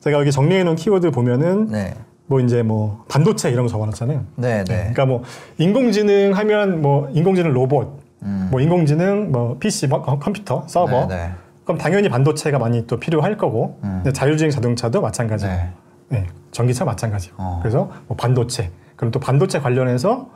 [0.00, 1.94] 제가 여기 정리해 놓은 키워드 보면은 네.
[2.26, 4.24] 뭐 이제 뭐 반도체 이런 거 적어놨잖아요.
[4.36, 4.64] 네, 네.
[4.64, 5.22] 그러니까 뭐
[5.58, 8.48] 인공지능 하면 뭐 인공지능 로봇, 음.
[8.50, 11.06] 뭐 인공지능 뭐 PC 뭐 컴퓨터 서버.
[11.06, 11.30] 네, 네.
[11.64, 14.04] 그럼 당연히 반도체가 많이 또 필요할 거고 음.
[14.12, 15.46] 자율주행 자동차도 마찬가지.
[15.46, 15.70] 네.
[16.08, 16.26] 네.
[16.50, 17.36] 전기차 마찬가지고.
[17.38, 17.58] 어.
[17.62, 18.70] 그래서 뭐 반도체.
[18.96, 20.28] 그럼 또 반도체 관련해서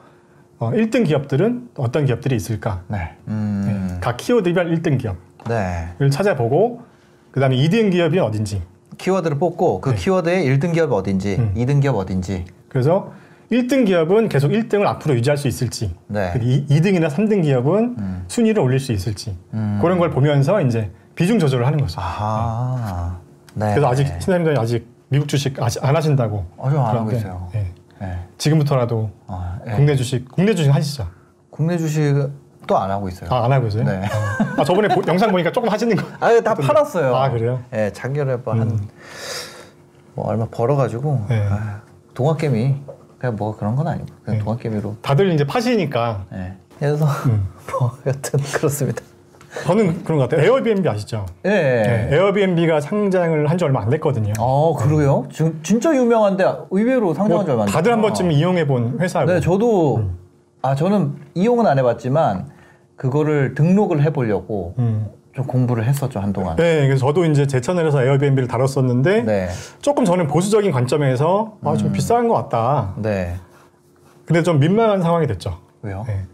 [0.58, 2.82] 어, 1등 기업들은 어떤 기업들이 있을까?
[2.88, 3.10] 네.
[3.28, 3.88] 음.
[3.90, 3.98] 네.
[4.00, 5.16] 각 키워드별 1등 기업.
[5.48, 5.88] 네.
[6.00, 6.82] 을 찾아보고
[7.30, 8.62] 그다음에 2등 기업이 어딘지
[8.98, 9.96] 키워드를 뽑고 그 네.
[9.96, 11.54] 키워드의 1등 기업 어딘지, 음.
[11.56, 12.44] 2등 기업 어딘지.
[12.68, 13.12] 그래서
[13.50, 16.32] 1등 기업은 계속 1등을 앞으로 유지할 수 있을지 네.
[16.68, 18.24] 2, 등이나 3등 기업은 음.
[18.28, 19.78] 순위를 올릴 수 있을지 음.
[19.80, 22.00] 그런 걸 보면서 이제 비중 조절을 하는 거죠.
[22.00, 23.18] 아하.
[23.54, 23.70] 네.
[23.70, 27.48] 그래서 아직 신사님들 아직 미국 주식 아직 안 하신다고 아직 안 하고 있어요.
[27.54, 27.66] 예.
[28.00, 28.18] 네.
[28.36, 29.72] 지금부터라도 아, 예.
[29.72, 31.08] 국내 주식 국내 주식 하시죠?
[31.50, 33.30] 국내 주식도 안 하고 있어요.
[33.32, 33.84] 아 안 하고 있어요?
[33.84, 34.02] 네.
[34.58, 36.06] 아 저번에 보- 영상 보니까 조금 하시는 거.
[36.20, 37.16] 아, 다 팔았어요.
[37.16, 37.60] 아, 그래요?
[37.72, 38.76] 예, 작년에 뭐한뭐
[40.16, 41.48] 얼마 벌어가지고 네.
[41.50, 41.80] 아,
[42.14, 42.76] 동학개미
[43.18, 44.96] 그냥 뭐 그런 건 아니고 그냥 동학개미로.
[45.02, 46.52] 다들 이제 파시니까 예.
[46.78, 47.48] 그래서 음.
[47.80, 49.02] 뭐 여튼 그렇습니다.
[49.64, 50.44] 저는 그런 것 같아요.
[50.46, 51.24] 에어비앤비 아시죠?
[51.44, 51.48] 예.
[51.48, 54.34] 네, 에어비앤비가 상장을 한 지 얼마 안 됐거든요.
[54.38, 55.26] 어, 그러게요?
[55.32, 58.02] 지금 진짜 유명한데 의외로 상장한 지 얼마 안뭐 다들 한.
[58.02, 59.26] 번쯤 이용해 본 회사고.
[59.32, 60.18] 네, 저도 음.
[60.62, 62.50] 아 저는 이용은 안 해봤지만
[62.96, 65.08] 그거를 등록을 해보려고 음.
[65.38, 66.56] 좀 공부를 했었죠 한동안.
[66.56, 69.48] 네, 그래서 저도 이제 제 채널에서 에어비앤비를 다뤘었는데 네,
[69.80, 72.94] 조금 저는 보수적인 관점에서 아, 좀 비싼 것 같다.
[72.96, 73.36] 네.
[74.26, 75.58] 근데 좀 민망한 상황이 됐죠.
[75.82, 76.04] 왜요?
[76.08, 76.24] 네.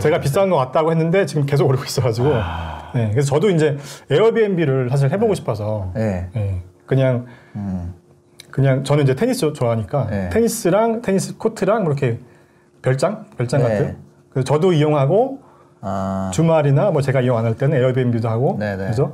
[0.00, 2.30] 제가 비싼 것 같다고 했는데 지금 계속 오르고 있어가지고.
[2.32, 2.92] 아.
[2.94, 3.76] 네, 그래서 저도 이제
[4.08, 5.90] 에어비앤비를 사실 해보고 싶어서.
[5.94, 6.28] 네.
[6.32, 7.92] 네, 그냥 음.
[8.52, 10.28] 그냥 저는 이제 테니스 좋아하니까 네.
[10.28, 12.20] 테니스랑 테니스 코트랑 뭐 이렇게
[12.82, 13.68] 별장 별장 네.
[13.68, 13.96] 같은.
[14.30, 15.40] 그래서 저도 이용하고
[15.86, 18.76] 아, 주말이나 뭐 제가 이용 안 할 때는 에어비앤비도 하고 네네.
[18.84, 19.12] 그래서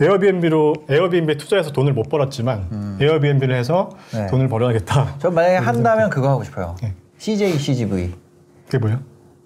[0.00, 4.18] 에어비앤비로 에어비앤비에 투자해서 돈을 못 벌었지만 에어비앤비를 해서 음.
[4.18, 4.26] 네.
[4.26, 5.16] 돈을 벌어야겠다.
[5.18, 6.74] 저 만약에 한다면 그거 하고 싶어요.
[6.82, 6.94] 네.
[7.18, 8.14] CJ, CGV,
[8.66, 8.98] 그게 뭐예요?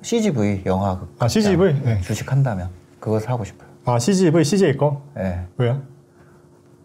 [0.02, 1.75] CGV 영화 극 아 CGV.
[1.83, 2.00] 네.
[2.02, 2.68] 주식 한다면
[3.00, 3.68] 그거 사고 싶어요.
[3.85, 5.40] 아 CGV CJ 거 예.
[5.59, 5.83] 왜요?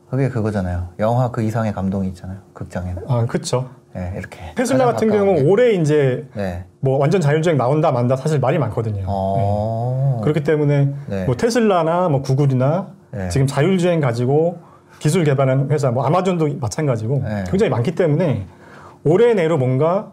[0.09, 0.89] 그게 그거잖아요.
[0.99, 2.39] 영화 그 이상의 감동이 있잖아요.
[2.53, 3.03] 극장에는.
[3.07, 3.69] 아 그렇죠.
[3.95, 4.39] 예, 이렇게.
[4.55, 5.49] 테슬라 같은 경우는 게.
[5.49, 6.65] 올해 이제 네.
[6.79, 9.03] 뭐 완전 자율주행 나온다 만다 사실 말이 많거든요.
[9.07, 10.21] 어.
[10.23, 11.25] 그렇기 때문에 네.
[11.25, 13.29] 뭐 테슬라나 뭐 구글이나 네.
[13.29, 14.59] 지금 자율주행 가지고
[14.99, 17.43] 기술 개발하는 회사 뭐 아마존도 마찬가지고 네.
[17.49, 18.45] 굉장히 많기 때문에
[19.03, 20.11] 올해 내로 뭔가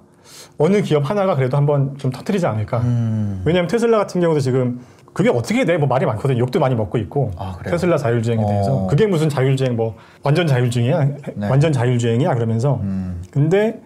[0.58, 2.78] 어느 기업 하나가 그래도 한번 좀 터트리지 않을까.
[2.78, 3.42] 음.
[3.44, 4.80] 왜냐하면 테슬라 같은 경우도 지금
[5.16, 5.78] 그게 어떻게 돼?
[5.78, 6.38] 뭐 말이 많거든요.
[6.40, 7.56] 욕도 많이 먹고 있고 아?
[7.64, 8.46] 테슬라 자율주행에 어.
[8.46, 11.04] 대해서 그게 무슨 자율주행 뭐 완전 자율주행이야?
[11.36, 11.48] 네.
[11.48, 12.34] 완전 자율주행이야?
[12.34, 13.22] 그러면서 음.
[13.30, 13.80] 근데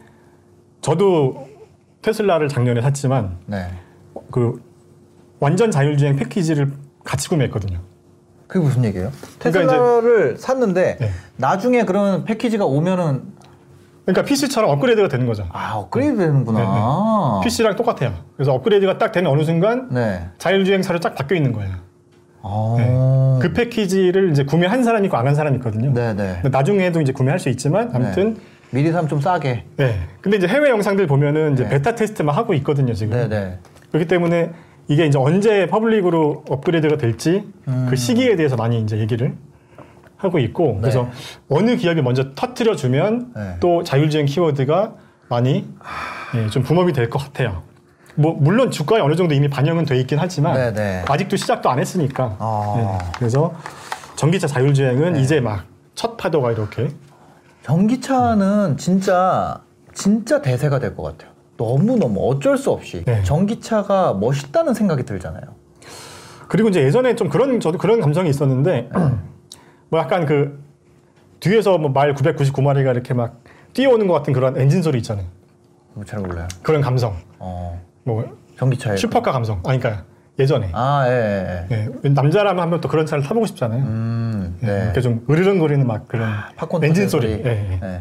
[0.80, 1.46] 저도
[2.02, 3.68] 테슬라를 작년에 샀지만 네.
[4.32, 4.60] 그
[5.38, 6.72] 완전 자율주행 패키지를
[7.04, 7.78] 같이 구매했거든요.
[8.48, 9.12] 그게 무슨 얘기예요?
[9.38, 11.10] 그러니까 테슬라를 샀는데 네.
[11.36, 13.22] 나중에 그런 패키지가 오면은
[14.12, 15.46] 그러니까 PC처럼 업그레이드가 되는 거죠.
[15.52, 17.40] 아 업그레이드 되는구나.
[17.44, 18.12] PC랑 똑같아요.
[18.36, 20.28] 그래서 업그레이드가 딱 되는 어느 순간 네.
[20.38, 21.72] 자율주행차로 쫙 바뀌어 있는 거예요.
[22.42, 23.38] 아.
[23.42, 25.92] 그 패키지를 이제 구매한 사람이 있고 안 한 사람이 있거든요.
[25.92, 26.38] 네네.
[26.42, 28.36] 근데 나중에도 이제 구매할 수 있지만 아무튼
[28.70, 29.64] 미리 사면 좀 싸게.
[29.76, 29.94] 네.
[30.20, 31.68] 근데 이제 해외 영상들 보면은 이제 네.
[31.70, 33.12] 베타 테스트만 하고 있거든요, 지금.
[33.16, 33.58] 네네.
[33.90, 34.50] 그렇기 때문에
[34.88, 37.86] 이게 이제 언제 public으로 업그레이드가 될지 음.
[37.90, 39.34] 그 시기에 대해서 많이 이제 얘기를
[40.20, 41.08] 하고 있고 그래서
[41.48, 43.56] 어느 기업이 먼저 터트려 주면 네.
[43.60, 44.92] 또 자율주행 키워드가
[45.28, 45.66] 많이
[46.34, 47.62] 예, 좀 붐업이 될 것 같아요.
[48.16, 51.04] 뭐 물론 주가에 어느 정도 이미 반영은 돼 있긴 하지만 네네.
[51.08, 52.36] 아직도 시작도 안 했으니까.
[52.38, 52.74] 아.
[53.02, 53.54] 예, 그래서
[54.16, 55.20] 전기차 자율주행은 네.
[55.22, 55.64] 이제 막
[55.96, 56.88] 첫 파도가 이렇게
[57.62, 59.60] 전기차는 진짜
[59.92, 61.30] 진짜 대세가 될 것 같아요.
[61.58, 63.22] 너무 너무 어쩔 수 없이 네.
[63.22, 65.42] 전기차가 멋있다는 생각이 들잖아요.
[66.48, 68.88] 그리고 이제 예전에 좀 그런 저도 그런 감성이 있었는데
[69.90, 70.62] 뭐 약간 그
[71.40, 73.40] 뒤에서 뭐 말 999마리가 이렇게 막
[73.72, 75.26] 뛰어오는 것 같은 그런 엔진 소리 있잖아요.
[75.94, 76.46] 뭐잘 몰라요.
[76.62, 77.16] 그런 감성.
[77.38, 78.96] 어, 뭐 전기차에.
[78.96, 79.60] 슈퍼카 감성.
[79.66, 80.04] 아니 그러니까
[80.38, 80.70] 예전에.
[80.72, 81.88] 아, 예, 예.
[82.04, 83.82] 예, 남자라면 한번 또 그런 차를 타보고 싶잖아요.
[83.82, 84.84] 음, 예, 네.
[84.84, 87.32] 이렇게 좀 으르렁거리는 막 그런 팝콘 엔진 터질 소리.
[87.44, 87.80] 예, 예.
[87.82, 88.00] 예.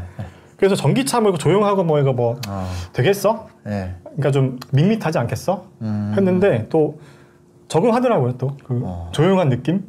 [0.57, 3.47] 그래서 전기차 뭐 이거 조용하고 뭐 이거 뭐 어, 되겠어?
[3.67, 3.95] 예.
[4.03, 5.65] 그러니까 좀 밋밋하지 않겠어?
[5.81, 6.13] 음.
[6.15, 6.99] 했는데 또
[7.69, 8.37] 적응하더라고요.
[8.37, 9.09] 또 그 어.
[9.11, 9.83] 조용한 느낌,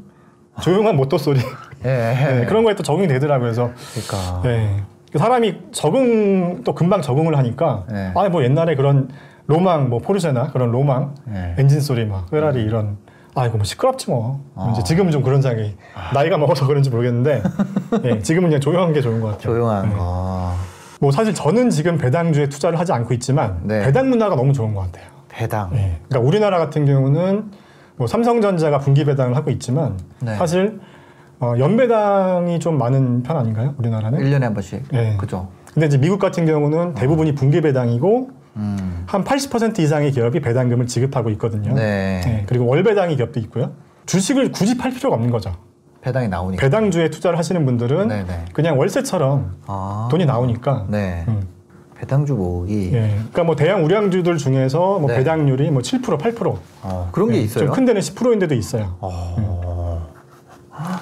[0.61, 1.41] 조용한 모터 소리
[1.85, 2.41] 예, 예.
[2.41, 3.45] 네, 그런 거에 또 적응이 되더라고요.
[3.45, 4.43] 그래서 그러니까.
[4.43, 4.83] 네.
[5.13, 8.13] 그 사람이 적응 또 금방 적응을 하니까 네.
[8.15, 9.09] 아뭐 옛날에 그런
[9.47, 11.57] 로망 뭐 포르쉐나 그런 로망 네.
[11.59, 12.97] 엔진 소리 막 페라리 이런
[13.35, 14.71] 아 이거 뭐 시끄럽지 뭐 아.
[14.73, 15.77] 이제 지금은 좀 그런 생각이
[16.15, 17.43] 나이가 먹어서 그런지 모르겠는데
[18.05, 19.43] 예, 지금은 그냥 조용한 게 좋은 것 같아요.
[19.55, 19.97] 조용한 네.
[19.97, 20.53] 거.
[21.01, 23.83] 뭐 사실 저는 지금 배당주에 투자를 하지 않고 있지만 네.
[23.83, 25.07] 배당 문화가 너무 좋은 것 같아요.
[25.29, 25.71] 배당.
[25.75, 25.99] 예.
[26.09, 27.51] 그러니까 우리나라 같은 경우는
[27.97, 30.37] 뭐 삼성전자가 분기 배당을 하고 있지만 네.
[30.37, 30.79] 사실
[31.41, 33.75] 어, 연배당이 좀 많은 편 아닌가요?
[33.79, 34.19] 우리나라는?
[34.21, 34.83] 1년에 한 번씩.
[34.93, 35.17] 네.
[35.19, 35.49] 그죠?
[35.73, 39.05] 근데 이제 미국 같은 경우는 대부분이 분기 배당이고 음.
[39.07, 41.73] 한 80% 이상의 기업이 배당금을 지급하고 있거든요.
[41.75, 42.21] 네.
[42.25, 43.73] 네, 그리고 월 배당이 기업도 있고요.
[44.07, 45.55] 주식을 굳이 팔 필요가 없는 거죠.
[46.03, 46.61] 배당이 나오니까.
[46.61, 48.45] 배당주에 투자를 하시는 분들은 네네.
[48.53, 50.09] 그냥 월세처럼 아.
[50.11, 50.87] 돈이 나오니까.
[50.89, 51.25] 네.
[51.29, 51.43] 음.
[51.97, 52.91] 배당주 모으기.
[52.95, 53.11] 예.
[53.15, 55.17] 그러니까 뭐 대형 우량주들 중에서 뭐 네.
[55.19, 56.57] 배당률이 뭐 7%, 8%.
[56.83, 57.67] 어, 그런 게 있어요.
[57.67, 58.97] 좀 큰 데는 10%인 데도 있어요.
[59.01, 59.90] 어.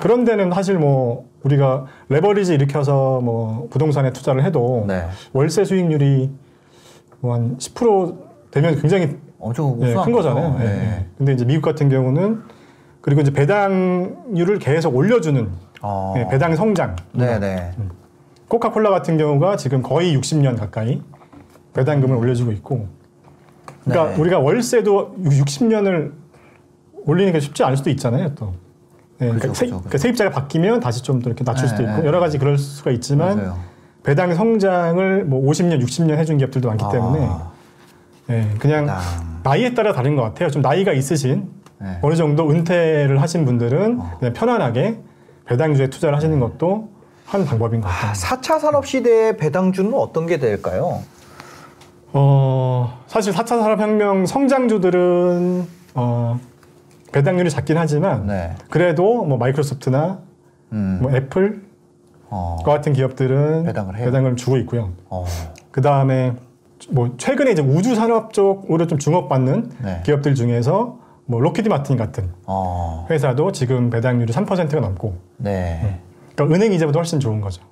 [0.00, 5.04] 그런 데는 사실 뭐 우리가 레버리지 일으켜서 뭐 부동산에 투자를 해도 네.
[5.32, 6.30] 월세 수익률이
[7.20, 8.16] 뭐 한 10%
[8.50, 10.56] 되면 굉장히 엄청 예, 큰 거잖아요.
[10.60, 10.70] 예, 네.
[10.70, 11.06] 예.
[11.16, 12.42] 근데 이제 미국 같은 경우는
[13.00, 15.48] 그리고 이제 배당률을 계속 올려주는
[15.82, 16.14] 어.
[16.16, 16.96] 예, 배당 성장.
[17.12, 17.72] 네네.
[18.48, 21.02] 코카콜라 같은 경우가 지금 거의 60년 가까이
[21.74, 22.88] 배당금을 올려주고 있고
[23.84, 24.20] 그러니까 네.
[24.20, 26.12] 우리가 월세도 60년을
[27.04, 28.54] 올리는 게 쉽지 않을 수도 있잖아요 또
[29.18, 29.88] 네, 그러니까, 그죠, 세, 그죠, 그죠.
[29.88, 32.06] 그러니까 세입자가 바뀌면 다시 좀 더 이렇게 낮출 수도 네, 있고 네.
[32.06, 33.56] 여러 가지 그럴 수가 있지만 맞아요.
[34.04, 37.50] 배당 성장을 뭐 50년, 60년 해준 기업들도 많기 때문에 아,
[38.28, 39.00] 네, 그냥 배당.
[39.42, 40.50] 나이에 따라 다른 것 같아요.
[40.50, 41.50] 좀 나이가 있으신
[41.80, 41.98] 네.
[42.02, 45.00] 어느 정도 은퇴를 하신 분들은 그냥 편안하게
[45.46, 46.88] 배당주에 투자를 하시는 것도
[47.26, 48.10] 한 방법인 것 같아요.
[48.10, 51.00] 아, 4차 산업 시대의 배당주는 어떤 게 될까요?
[52.12, 56.40] 어, 사실 4차 산업혁명 성장주들은 어,
[57.12, 58.54] 배당률이 작긴 하지만 네.
[58.70, 60.20] 그래도 뭐 마이크로소프트나
[60.72, 60.98] 음.
[61.02, 61.62] 뭐 애플
[62.30, 62.56] 어.
[62.64, 64.04] 과 같은 기업들은 배당을 해요?
[64.06, 64.92] 배당을 주고 있고요.
[65.08, 65.24] 어.
[65.70, 66.34] 그 다음에
[66.90, 70.02] 뭐 최근에 이제 우주 산업 쪽으로 좀 주목받는 네.
[70.04, 73.06] 기업들 중에서 뭐 록히드 마틴 같은 어.
[73.10, 76.00] 회사도 지금 배당률이 3%가 넘고 네.
[76.34, 77.62] 그러니까 은행 이자보다 훨씬 좋은 거죠.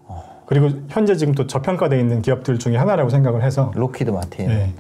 [0.47, 4.49] 그리고 현재 지금 또 저평가되어 있는 기업들 중에 하나라고 생각을 해서 록히드 마틴.
[4.49, 4.73] 예.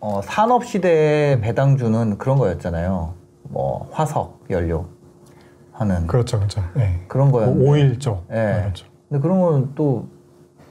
[0.00, 3.14] 어, 산업 시대의 배당주는 그런 거였잖아요.
[3.48, 4.86] 뭐 화석 연료
[5.72, 6.62] 하는 그렇죠, 그렇죠.
[6.78, 7.00] 예.
[7.08, 7.68] 그런 뭐 거였는데.
[7.70, 8.26] 오일 쪽.
[8.30, 8.60] 예.
[8.62, 8.86] 그렇죠.
[9.08, 10.08] 근데 그런 건 또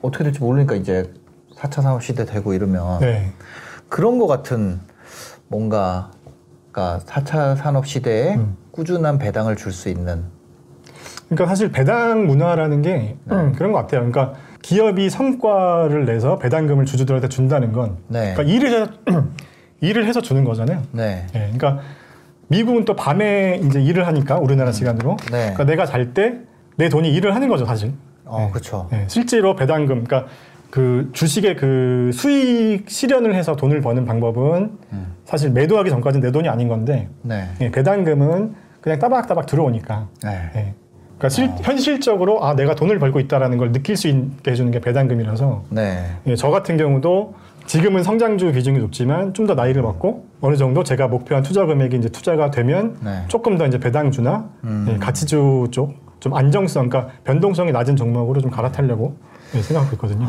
[0.02, 1.12] 어떻게 될지 모르니까 이제
[1.56, 3.32] 4차 산업 시대 되고 이러면 네.
[3.90, 4.80] 그런 거 같은
[5.48, 6.12] 뭔가
[6.72, 8.56] 그러니까 4차 산업 시대에 음.
[8.72, 10.26] 꾸준한 배당을 줄 수 있는
[11.30, 13.36] 그러니까 사실 배당 문화라는 게 네.
[13.36, 14.10] 음, 그런 것 같아요.
[14.10, 18.34] 그러니까 기업이 성과를 내서 배당금을 주주들한테 준다는 건 네.
[18.34, 18.92] 그러니까 일을 해서
[19.82, 20.84] 일을 해서 주는 거잖아요.
[20.92, 21.26] 네.
[21.34, 21.80] 예, 그러니까
[22.50, 25.18] 미국은 또 밤에 이제 일을 하니까 우리나라 시간으로.
[25.32, 25.54] 네.
[25.54, 26.40] 그러니까 내가 잘 때
[26.80, 27.92] 내 돈이 일을 하는 거죠, 사실.
[28.24, 28.88] 어, 그렇죠.
[28.94, 30.30] 예, 실제로 배당금, 그러니까
[30.70, 35.14] 그 주식의 그 수익 실현을 해서 돈을 버는 방법은 음.
[35.26, 37.48] 사실 매도하기 전까지는 내 돈이 아닌 건데 네.
[37.62, 40.08] 예, 배당금은 그냥 따박따박 들어오니까.
[40.24, 40.30] 네.
[40.56, 40.74] 예.
[41.18, 41.58] 그러니까 실- 어.
[41.64, 46.06] 현실적으로 아 내가 돈을 벌고 있다라는 걸 느낄 수 있게 해주는 게 배당금이라서 네.
[46.28, 47.34] 예, 저 같은 경우도
[47.67, 52.10] 지금은 성장주 비중이 높지만 좀 더 나이를 먹고 어느 정도 제가 목표한 투자 금액이 이제
[52.10, 53.23] 투자가 되면 네.
[53.27, 54.88] 조금 더 이제 배당주나 음.
[54.89, 59.15] 예, 가치주 쪽 좀 안정성, 그러니까 변동성이 낮은 종목으로 좀 갈아타려고
[59.56, 60.27] 예, 생각하고 있거든요.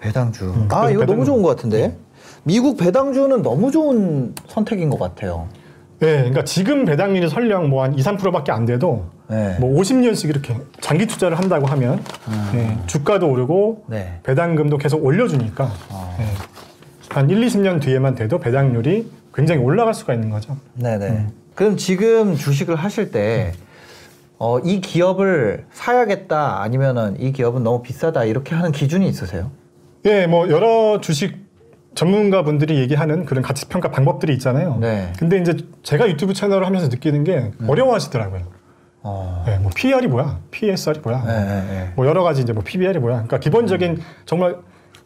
[0.00, 0.44] 배당주.
[0.44, 1.24] 음, 아, 이거 너무 배당주.
[1.24, 1.96] 좋은 것 같은데.
[2.42, 5.48] 미국 배당주는 너무 좋은 선택인 것 같아요.
[5.98, 9.56] 네, 그러니까 지금 배당률이 설령 뭐 한 2, 3%밖에 안 돼도 네.
[9.58, 12.02] 뭐 50년씩 이렇게 장기 투자를 한다고 하면
[12.54, 14.20] 예, 주가도 오르고 네.
[14.24, 16.10] 배당금도 계속 올려주니까 아.
[17.14, 20.56] 예, 한 1, 20년 뒤에만 돼도 배당률이 굉장히 올라갈 수가 있는 거죠.
[20.74, 21.08] 네네.
[21.08, 21.30] 음.
[21.54, 23.52] 그럼 지금 주식을 하실 때,
[24.38, 29.50] 어, 이 기업을 사야겠다, 아니면은 이 기업은 너무 비싸다, 이렇게 하는 기준이 있으세요?
[30.04, 31.44] 예, 뭐 여러 주식
[31.94, 34.78] 전문가 분들이 얘기하는 그런 가치 평가 방법들이 있잖아요.
[34.80, 35.12] 네.
[35.18, 38.42] 근데 이제 제가 유튜브 채널을 하면서 느끼는 게 어려워하시더라고요.
[39.02, 39.44] 어.
[39.48, 40.40] 예, 뭐 PER이 뭐야?
[40.50, 41.24] PSR이 뭐야?
[41.24, 41.92] 네, 네, 네.
[41.94, 43.14] 뭐 여러 가지 이제 뭐 PBR이 뭐야?
[43.14, 44.56] 그러니까 기본적인 정말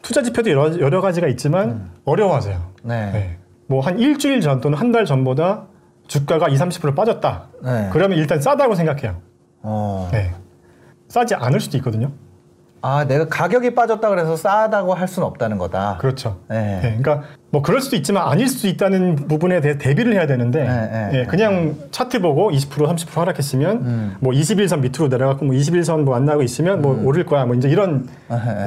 [0.01, 2.71] 투자 지표도 여러, 여러 가지가 있지만 어려워하세요.
[2.83, 3.11] 네.
[3.11, 3.37] 네.
[3.67, 5.67] 뭐 한 일주일 전 또는 한 달 전보다
[6.07, 7.47] 주가가 20, 30% 빠졌다.
[7.63, 7.89] 네.
[7.91, 9.21] 그러면 일단 싸다고 생각해요.
[9.61, 10.09] 어.
[10.11, 10.33] 네.
[11.07, 12.11] 싸지 않을 수도 있거든요.
[12.81, 15.97] 아, 내가 가격이 빠졌다 그래서 싸다고 할 수는 없다는 거다.
[15.99, 16.37] 그렇죠.
[16.47, 16.79] 네.
[16.81, 20.67] 네, 그러니까 뭐 그럴 수도 있지만 아닐 수도 있다는 부분에 대해 대비를 해야 되는데 네,
[20.67, 21.25] 네, 예, 네.
[21.25, 24.15] 그냥 차트 보고 20% 30% 하락했으면 음.
[24.21, 27.69] 뭐 21선 밑으로 내려갔고 뭐 21선 뭐 안 나고 있으면 뭐 오를 거야 뭐 이제
[27.69, 28.07] 이런.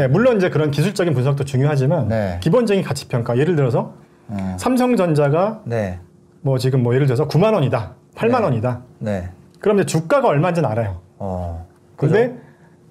[0.01, 2.39] 예, 물론 이제 그런 기술적인 분석도 중요하지만 네.
[2.43, 3.95] 기본적인 가치 평가 예를 들어서
[4.31, 4.57] 음.
[4.59, 6.01] 삼성전자가 네.
[6.41, 8.45] 뭐 지금 뭐 예를 들어서 9만 원이다 8만 네.
[8.45, 9.29] 원이다 네.
[9.61, 11.67] 그럼 이제 주가가 얼마인지는 알아요 어.
[11.97, 12.37] 근데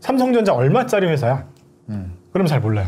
[0.01, 1.45] 삼성전자 얼마짜리 회사야
[1.89, 2.13] 음.
[2.33, 2.87] 그럼 잘 몰라요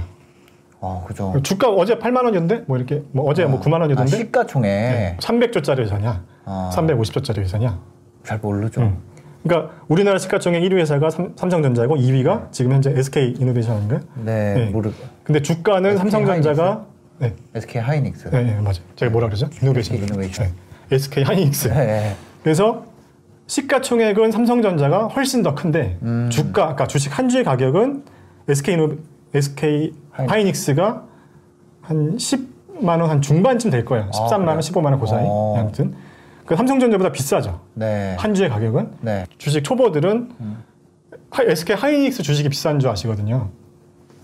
[0.85, 1.33] 어, 그죠.
[1.43, 4.69] 주가 어제 8만 원이었는데 뭐 이렇게 뭐 어제 뭐 9만 아, 원이었는데 시가총액.
[4.69, 5.17] 네.
[5.21, 6.71] 300조짜리 회사냐, 아.
[6.73, 7.79] 350조짜리 회사냐.
[8.25, 8.81] 잘 모르죠.
[8.81, 8.97] 음.
[9.43, 14.01] 그러니까 우리나라 시가총액 1위 회사가 삼, 삼성전자고 2위가 지금 현재 SK 이노베이션인가요?
[14.25, 14.65] 네, 네.
[14.71, 14.91] 모르.
[15.23, 16.85] 근데 주가는 SK 삼성전자가
[17.19, 18.29] 네, SK 하이닉스.
[18.31, 18.79] 네, 네, 맞아요.
[18.97, 19.47] 제가 뭐라 그러죠?
[19.61, 19.95] 이노베이션.
[19.95, 20.45] SK 이노베이션.
[20.47, 20.95] 네.
[20.95, 21.67] SK 하이닉스.
[21.69, 22.15] 네.
[22.43, 22.83] 그래서
[23.47, 26.29] 시가총액은 삼성전자가 훨씬 더 큰데 음.
[26.31, 28.03] 주가 아까 주식 한 주의 가격은
[28.47, 28.95] SK 이노
[29.33, 30.31] SK 하이닉스.
[30.33, 31.03] 하이닉스가
[31.81, 34.09] 한 10만 원 한 중반쯤 될 거예요.
[34.11, 34.59] 13만 원, 그래요?
[34.59, 35.23] 15만 원 고사이.
[35.27, 35.55] 어.
[35.59, 35.93] 아무튼
[36.45, 37.59] 그 삼성전자보다 비싸죠.
[37.73, 38.15] 네.
[38.19, 39.25] 한 주의 가격은 네.
[39.37, 40.63] 주식 초보들은 음.
[41.31, 43.49] 하- SK 하이닉스 주식이 비싼 줄 아시거든요.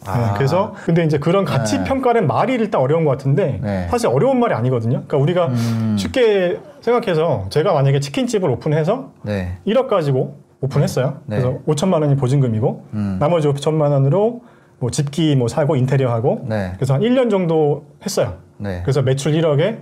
[0.05, 0.17] 아.
[0.17, 1.83] 네, 그래서 근데 이제 그런 가치 네.
[1.83, 3.87] 평가는 말이 일단 어려운 것 같은데 네.
[3.89, 5.03] 사실 어려운 말이 아니거든요.
[5.07, 5.95] 그러니까 우리가 음.
[5.97, 9.57] 쉽게 생각해서 제가 만약에 치킨집을 오픈해서 네.
[9.67, 11.21] 1억 가지고 오픈했어요.
[11.25, 11.41] 네.
[11.41, 13.17] 그래서 5천만 원이 보증금이고 음.
[13.19, 14.41] 나머지 5천만 원으로
[14.79, 16.71] 뭐 집기 뭐 사고 인테리어 하고 네.
[16.75, 18.37] 그래서 한 1년 정도 했어요.
[18.57, 18.81] 네.
[18.83, 19.79] 그래서 매출 1억에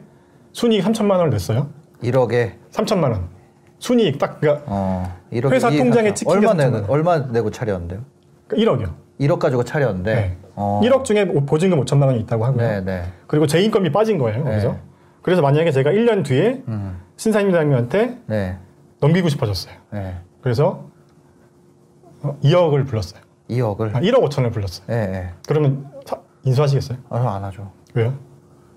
[0.53, 1.69] 순이익 3천만 원을 냈어요.
[2.03, 3.29] 1억에 3천만 원.
[3.79, 8.01] 순이익 딱 그러니까 어, 1억 회사 통장에 찍힌 얼마 게 내고 3천만 얼마 내고 차렸는데요?
[8.49, 9.06] 1억이요.
[9.19, 10.15] 1억 가지고 차렸는데.
[10.15, 10.37] 네.
[10.55, 10.81] 어.
[10.83, 12.61] 1억 중에 보증금 5천만 원이 있다고 하고요.
[12.67, 13.03] 네, 네.
[13.27, 14.43] 그리고 제 인건비 빠진 거예요.
[14.43, 14.67] 거기서.
[14.69, 14.79] 네.
[15.21, 16.99] 그래서 만약에 제가 1년 뒤에 음.
[17.17, 18.57] 신사임당님한테 네.
[18.99, 19.73] 넘기고 싶어졌어요.
[19.91, 20.15] 네.
[20.41, 20.85] 그래서
[22.21, 23.21] 어, 2억을 불렀어요.
[23.49, 23.95] 2억을.
[23.95, 24.85] 아, 1억 5천을 불렀어요.
[24.89, 25.29] 예, 예.
[25.47, 26.97] 그러면 사- 인수하시겠어요?
[27.09, 27.71] 아, 저안 하죠.
[27.93, 28.13] 왜요?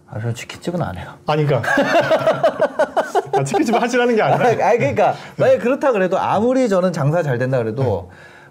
[0.06, 1.12] 아, 저 치킨집은 안 해요.
[1.26, 1.70] 아니, 그러니까
[3.38, 7.58] 아, 치킨집 하시라는 게 아, 아니라 그러니까 만약 그렇다 그래도 아무리 저는 장사 잘 된다
[7.58, 8.10] 그래도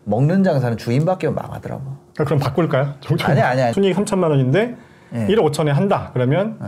[0.10, 1.84] 먹는 장사는 주인 바뀌면 망하더라고.
[2.18, 2.96] 아, 그럼 바꿀까요?
[3.00, 3.74] 종- 종- 아니, 아니, 아니.
[3.74, 4.76] 순이익 3천만 원인데
[5.14, 5.28] 예.
[5.28, 6.10] 1억 5천에 한다.
[6.14, 6.68] 그러면 네.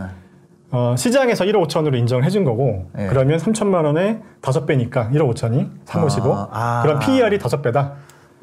[0.70, 3.06] 어, 시장에서 1억 5천으로 인정을 해준 거고 예.
[3.08, 6.82] 그러면 3천만 원에 5배니까 1억 5천이 355 아, 아.
[6.82, 7.92] 그럼 PER이 5배다.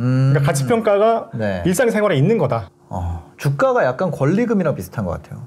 [0.01, 0.29] 음.
[0.31, 1.63] 그러니까 가치평가가 네.
[1.65, 2.69] 일상생활에 있는 거다.
[2.89, 5.43] 어, 주가가 약간 권리금이랑 비슷한 것 같아요.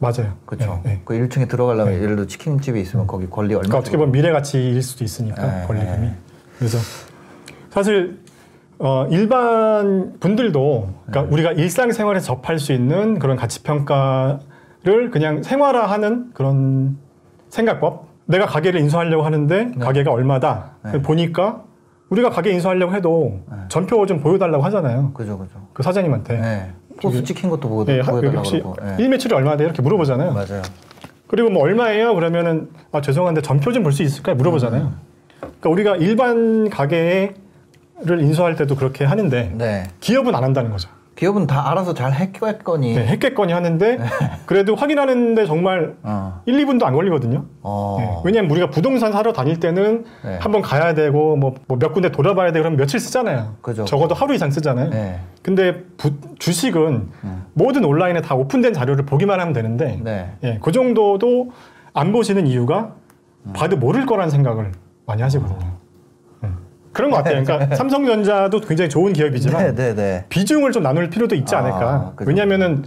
[0.00, 0.34] 맞아요.
[0.46, 0.80] 그렇죠.
[0.86, 1.00] 예, 예.
[1.04, 3.62] 그 1층에 들어가려면 예를 들어 치킨집이 있으면 거기 권리 얼마?
[3.62, 6.06] 그러니까 어떻게 보면 미래 가치일 수도 있으니까 네, 권리금이.
[6.06, 6.14] 네.
[6.58, 6.78] 그래서
[7.78, 8.18] 사실
[8.80, 11.28] 어, 일반 분들도 그러니까 네.
[11.32, 16.96] 우리가 일상생활에서 접할 수 있는 그런 가치 평가를 그냥 생활화하는 그런
[17.50, 18.08] 생각법.
[18.26, 21.00] 내가 가게를 인수하려고 하는데 가게가 얼마다 네.
[21.00, 21.62] 보니까
[22.10, 25.12] 우리가 가게 인수하려고 해도 전표 좀 보여달라고 하잖아요.
[25.14, 25.52] 그죠, 그죠.
[25.72, 26.36] 그 사장님한테.
[26.40, 26.72] 네.
[27.00, 28.62] 포스 찍힌 것도 보여, 네, 하- 보여달라고 혹시.
[28.82, 28.96] 네.
[28.98, 30.32] 일매출이 얼마돼 이렇게 물어보잖아요.
[30.32, 30.62] 맞아요.
[31.28, 32.14] 그리고 뭐 얼마예요?
[32.16, 34.34] 그러면은 아 죄송한데 전표 좀 볼 수 있을까요?
[34.36, 34.82] 물어보잖아요.
[34.82, 34.94] 음.
[35.60, 37.34] 그러니까 우리가 일반 가게
[38.04, 39.82] 를 인수할 때도 그렇게 하는데 네.
[40.00, 40.88] 기업은 안 한다는 거죠.
[41.16, 42.94] 기업은 다 알아서 잘 했겠거니.
[42.94, 43.98] 네, 했겠거니 하는데
[44.46, 46.40] 그래도 확인하는데 정말 어.
[46.46, 47.44] 1, 2분도 안 걸리거든요.
[47.62, 47.96] 어.
[47.98, 50.38] 네, 왜냐면 우리가 부동산 사러 다닐 때는 네.
[50.40, 53.56] 한번 가야 되고 뭐 몇 군데 돌아봐야 되고 그럼 며칠 쓰잖아요.
[53.62, 53.84] 그죠.
[53.84, 54.90] 적어도 하루 이상 쓰잖아요.
[54.90, 55.18] 네.
[55.42, 57.08] 근데 부- 주식은
[57.54, 60.30] 모든 온라인에 다 오픈된 자료를 보기만 하면 되는데 네.
[60.44, 61.50] 예, 그 정도도
[61.94, 62.92] 안 보시는 이유가
[63.54, 64.70] 봐도 모를 거라는 생각을
[65.04, 65.77] 많이 하시거든요.
[66.98, 67.08] 음.
[67.08, 67.44] 그런 것 같아요.
[67.44, 70.24] 그러니까 삼성전자도 굉장히 좋은 기업이지만 네, 네, 네.
[70.28, 72.12] 비중을 좀 나눌 필요도 있지 아, 않을까.
[72.16, 72.28] 그죠.
[72.28, 72.84] 왜냐하면은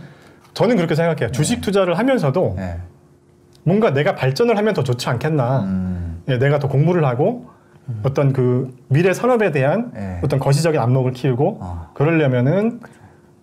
[0.54, 1.32] 저는 그렇게 생각해요.
[1.32, 2.78] 주식 투자를 하면서도 네.
[3.63, 5.60] 뭔가 내가 발전을 하면 더 좋지 않겠나.
[5.62, 6.21] 음.
[6.28, 7.50] 예, 내가 더 공부를 하고
[8.04, 10.19] 어떤 그 미래 산업에 대한 네.
[10.24, 11.89] 어떤 거시적인 안목을 키우고 어.
[11.93, 12.80] 그러려면은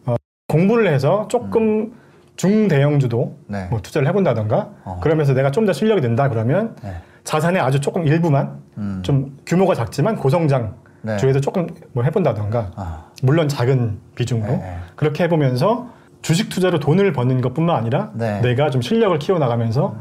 [0.07, 0.16] 어,
[0.48, 1.92] 공부를 해서 조금
[2.37, 3.66] 중대형주도 네.
[3.70, 5.00] 뭐 투자를 해본다던가 어.
[5.02, 6.94] 그러면서 내가 좀 더 실력이 는다 그러면 네.
[7.29, 9.01] 자산의 아주 조금 일부만 음.
[9.03, 11.19] 좀 규모가 작지만 고성장 네.
[11.19, 13.05] 주에서 조금 뭐 해본다던가 아.
[13.23, 14.79] 물론 작은 비중으로 네.
[14.97, 15.88] 그렇게 해보면서
[16.23, 18.41] 주식 투자로 돈을 버는 것뿐만 아니라 네.
[18.41, 19.95] 내가 좀 실력을 키워나가면서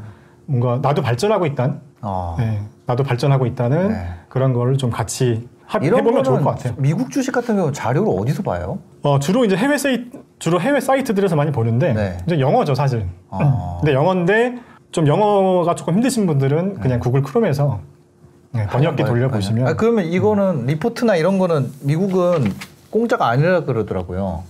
[0.46, 2.38] 뭔가 나도 발전하고 있다는 어.
[2.40, 4.08] 네, 나도 발전하고 있다는 네.
[4.30, 6.76] 그런 거를 좀 같이 하- 이런 해보면 좋을 것 같아요.
[6.78, 8.80] 미국 주식 같은 경우 자료를 어디서 봐요?
[9.04, 10.06] 어, 주로 이제 해외 사이
[10.40, 12.18] 주로 해외 사이트들에서 많이 보는데 네.
[12.26, 13.06] 이제 영어죠 사실.
[13.30, 13.80] 어.
[13.82, 14.60] 근데 영어인데
[14.92, 17.80] 좀 영어가 조금 힘드신 분들은 그냥 구글 크롬에서
[18.52, 22.52] 네, 번역기 돌려 보시면 아, 그러면 이거는 리포트나 이런 거는 미국은
[22.90, 24.44] 공짜가 아니라 그러더라고요.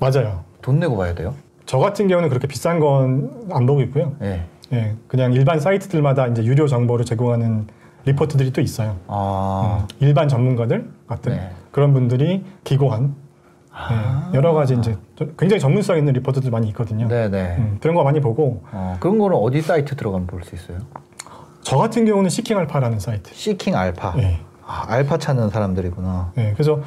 [0.00, 0.40] 맞아요.
[0.62, 1.34] 돈 내고 봐야 돼요.
[1.66, 4.12] 저 같은 경우는 그렇게 비싼 건 안 보고 있고요.
[4.22, 4.42] 예.
[4.72, 7.66] 예, 그냥 일반 사이트들마다 이제 유료 정보를 제공하는
[8.06, 8.96] 리포트들이 또 있어요.
[9.06, 9.80] 아.
[9.82, 11.50] 음, 일반 전문가들 같은 네.
[11.70, 13.14] 그런 분들이 기고한
[13.74, 17.08] 예, 여러 가지 이제 좀 굉장히 전문성 있는 리포트들 많이 있거든요.
[17.08, 17.56] 네네.
[17.58, 20.78] 음, 그런 거 많이 보고 어, 그런 거는 어디 사이트 들어가면 볼 수 있어요?
[21.62, 23.32] 저 같은 경우는 시킹 알파라는 사이트.
[23.34, 24.14] 시킹 알파.
[24.18, 24.40] 예.
[24.66, 26.32] 아, 알파 찾는 사람들이구나.
[26.38, 26.80] 예, 그래서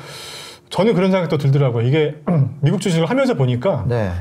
[0.69, 1.85] 저는 그런 생각도 들더라고요.
[1.87, 2.21] 이게
[2.61, 4.11] 미국 주식을 하면서 보니까 네.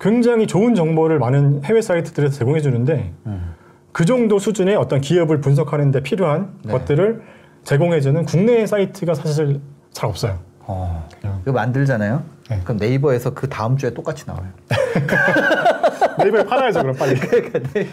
[0.00, 3.54] 굉장히 좋은 정보를 많은 해외 사이트들에서 제공해 주는데 음.
[3.92, 6.72] 그 정도 수준의 어떤 기업을 분석하는 데 필요한 네.
[6.72, 7.22] 것들을
[7.64, 9.60] 제공해 주는 국내 사이트가 사실
[9.92, 10.38] 잘 없어요.
[10.68, 11.08] 어.
[11.20, 12.22] 그냥 이거 만들잖아요.
[12.50, 12.60] 네.
[12.64, 14.46] 그럼 네이버에서 그 다음 주에 똑같이 나와요.
[16.18, 17.20] 네이버에 팔아야죠, 그럼 빨리.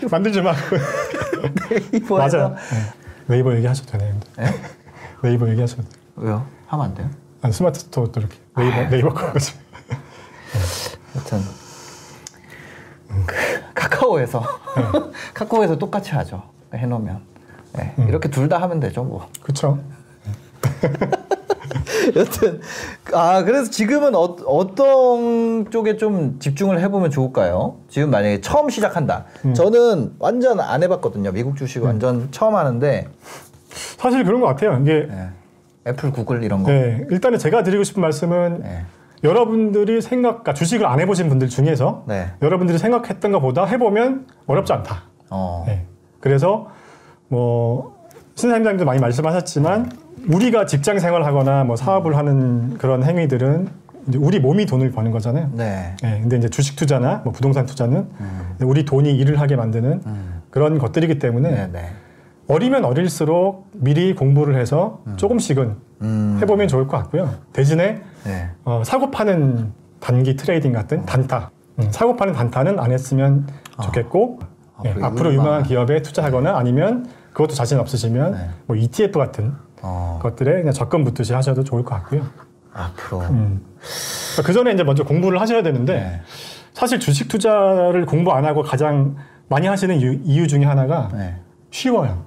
[0.09, 0.53] 만들지 마.
[1.91, 2.55] 네이버에서 맞아요.
[2.71, 2.93] 네.
[3.27, 4.19] 네이버 얘기하셔도 되네요.
[4.39, 4.45] 예?
[5.27, 5.91] 네이버 얘기하셔도 돼요.
[6.15, 6.45] 왜요?
[6.67, 7.09] 하면 안 돼요?
[7.41, 8.89] 아니, 스마트 스토어도 이렇게 네이버, 아.
[8.89, 9.53] 네이버 거지.
[11.13, 11.41] 하여튼
[13.27, 13.35] 그
[13.75, 14.43] 카카오에서
[15.33, 16.43] 카카오에서 똑같이 하죠.
[16.73, 17.21] 해놓으면
[17.73, 19.29] 네, 이렇게 둘 다 하면 되죠 뭐.
[19.41, 19.79] 그렇죠.
[22.15, 22.61] 여튼
[23.13, 27.77] 아 그래서 지금은 어, 어떤 쪽에 좀 집중을 해보면 좋을까요?
[27.89, 29.25] 지금 만약에 처음 시작한다.
[29.53, 31.31] 저는 완전 안 해봤거든요.
[31.31, 33.07] 미국 주식 완전 처음 하는데
[33.97, 34.79] 사실 그런 것 같아요.
[34.81, 35.29] 이게 네.
[35.87, 36.71] 애플, 구글 이런 거.
[36.71, 38.85] 네, 일단은 제가 드리고 싶은 말씀은 네.
[39.23, 42.31] 여러분들이 생각, 그러니까 주식을 안 해보신 분들 중에서 네.
[42.41, 45.03] 여러분들이 생각했던 것보다 해보면 어렵지 않다.
[45.29, 45.63] 어.
[45.67, 45.85] 네.
[46.19, 46.67] 그래서
[47.27, 49.91] 뭐 신사임당도 많이 말씀하셨지만
[50.29, 53.67] 우리가 직장 생활하거나 뭐 사업을 하는 그런 행위들은
[54.07, 55.49] 이제 우리 몸이 돈을 버는 거잖아요.
[55.53, 55.95] 네.
[56.01, 58.07] 네, 근데 이제 주식 투자나 뭐 부동산 투자는
[58.61, 60.01] 우리 돈이 일을 하게 만드는
[60.49, 61.67] 그런 것들이기 때문에 네.
[61.71, 61.89] 네.
[62.47, 66.37] 어리면 어릴수록 미리 공부를 해서 조금씩은 음.
[66.41, 67.33] 해보면 좋을 것 같고요.
[67.53, 68.49] 대신에 네.
[68.65, 69.71] 어, 사고 파는
[70.01, 71.49] 단기 trading 같은 단타,
[71.79, 73.47] 음, 사고 파는 단타는 안 했으면
[73.81, 74.39] 좋겠고
[74.85, 78.37] 예, 앞으로 앞으로 유망한- 유망한 기업에 투자하거나 아니면 그것도 자신 없으시면 네.
[78.65, 82.25] 뭐 ETF 같은 어, 것들에 그냥 적금 붙듯이 하셔도 좋을 것 같고요.
[82.73, 83.19] 앞으로.
[83.21, 83.61] 음.
[84.43, 86.21] 그 전에 이제 먼저 공부를 하셔야 되는데 네.
[86.73, 89.15] 사실 주식 투자를 공부 안 하고 가장
[89.49, 91.35] 많이 하시는 이유, 이유 중에 하나가 네.
[91.69, 92.23] 쉬워요.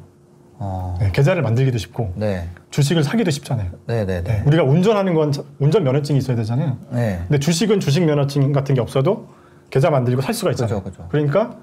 [0.59, 2.49] 어, 네, 계좌를 만들기도 쉽고 네.
[2.71, 3.71] 주식을 사기도 쉽잖아요.
[3.87, 4.43] 네, 네, 네, 네.
[4.47, 6.77] 우리가 운전하는 건 자- 운전 면허증이 있어야 되잖아요.
[6.91, 7.19] 네.
[7.27, 9.29] 근데 주식은 주식 면허증 같은 게 없어도
[9.71, 10.83] 계좌 만들고 살 수가 있잖아요.
[10.83, 11.09] 그죠, 그죠.
[11.11, 11.57] 러니까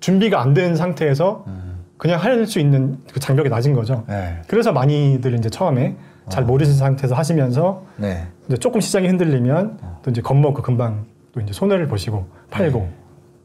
[0.00, 1.44] 준비가 안 된 상태에서
[1.96, 4.04] 그냥 할 수 있는 그 장벽이 낮은 거죠.
[4.08, 4.40] 네.
[4.48, 5.96] 그래서 많이들 이제 처음에
[6.28, 8.26] 잘 모르신 상태에서 하시면서 네.
[8.48, 12.88] 이제 조금 시장이 흔들리면 또 이제 겁먹고 금방 또 이제 손해를 보시고 팔고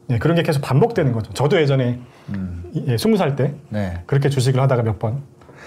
[0.08, 1.32] 네, 그런 게 계속 반복되는 거죠.
[1.32, 2.64] 저도 예전에 음.
[2.86, 4.02] 예, 스무 살때 네.
[4.06, 5.22] 그렇게 주식을 하다가 몇 번.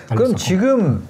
[0.10, 1.08] 그럼 지금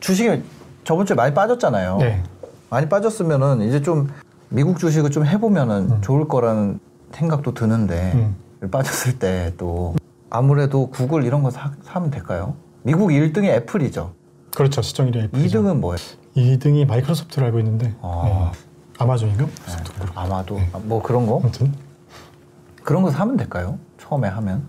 [0.00, 0.42] 주식이
[0.84, 1.98] 저번 주에 많이 빠졌잖아요.
[1.98, 2.22] 네.
[2.70, 4.08] 많이 빠졌으면은 이제 좀
[4.48, 6.80] 미국 주식을 좀 해보면은 좋을 거라는
[7.12, 8.36] 생각도 드는데 음.
[8.70, 9.94] 빠졌을 때 또
[10.30, 12.54] 아무래도 구글 이런 거 사, 사면 될까요?
[12.82, 14.14] 미국 1등이 애플이죠.
[14.54, 14.80] 그렇죠.
[14.82, 15.98] 시정일이 2등은 뭐예요?
[16.36, 18.22] 2등이 마이크로소프트로 알고 있는데 아.
[18.52, 18.58] 네.
[18.98, 19.44] 아마존인가?
[19.44, 21.72] 마이크로소프트 모르겠- 아마도 뭐 그런 거 아무튼
[22.84, 23.78] 그런 거 사면 될까요?
[23.98, 24.64] 처음에 하면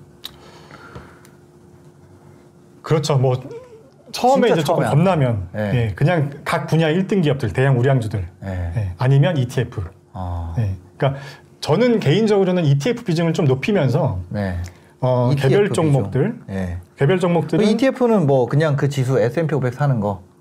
[2.82, 3.18] 그렇죠.
[3.18, 3.40] 뭐
[4.12, 4.84] 처음에 이제 조금.
[4.84, 5.72] 겁나면 네.
[5.90, 8.74] 예, 그냥 각 분야 1등 기업들 대형 우량주들 네.
[8.76, 9.84] 예, 아니면 ETF.
[10.14, 11.22] 아, 예, 그러니까
[11.62, 14.62] 저는 개인적으로는 ETF 비중을 좀 높이면서 네.
[15.02, 15.92] 어, ETF 개별 비중.
[15.92, 16.78] 종목들 네.
[16.96, 20.32] 개별 그 종목들은 ETF는 뭐 그냥 그 지수 S&P 500 사는 거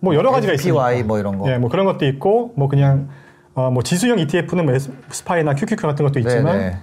[0.00, 1.08] 뭐 여러 가지가 SPY 있으니까.
[1.08, 1.50] 뭐 이런 거.
[1.50, 3.08] 예, 뭐 그런 것도 있고 뭐 그냥
[3.54, 4.74] 어, 뭐 지수형 ETF는 뭐
[5.10, 6.76] 스파이나 QQQ 같은 것도 있지만 네네.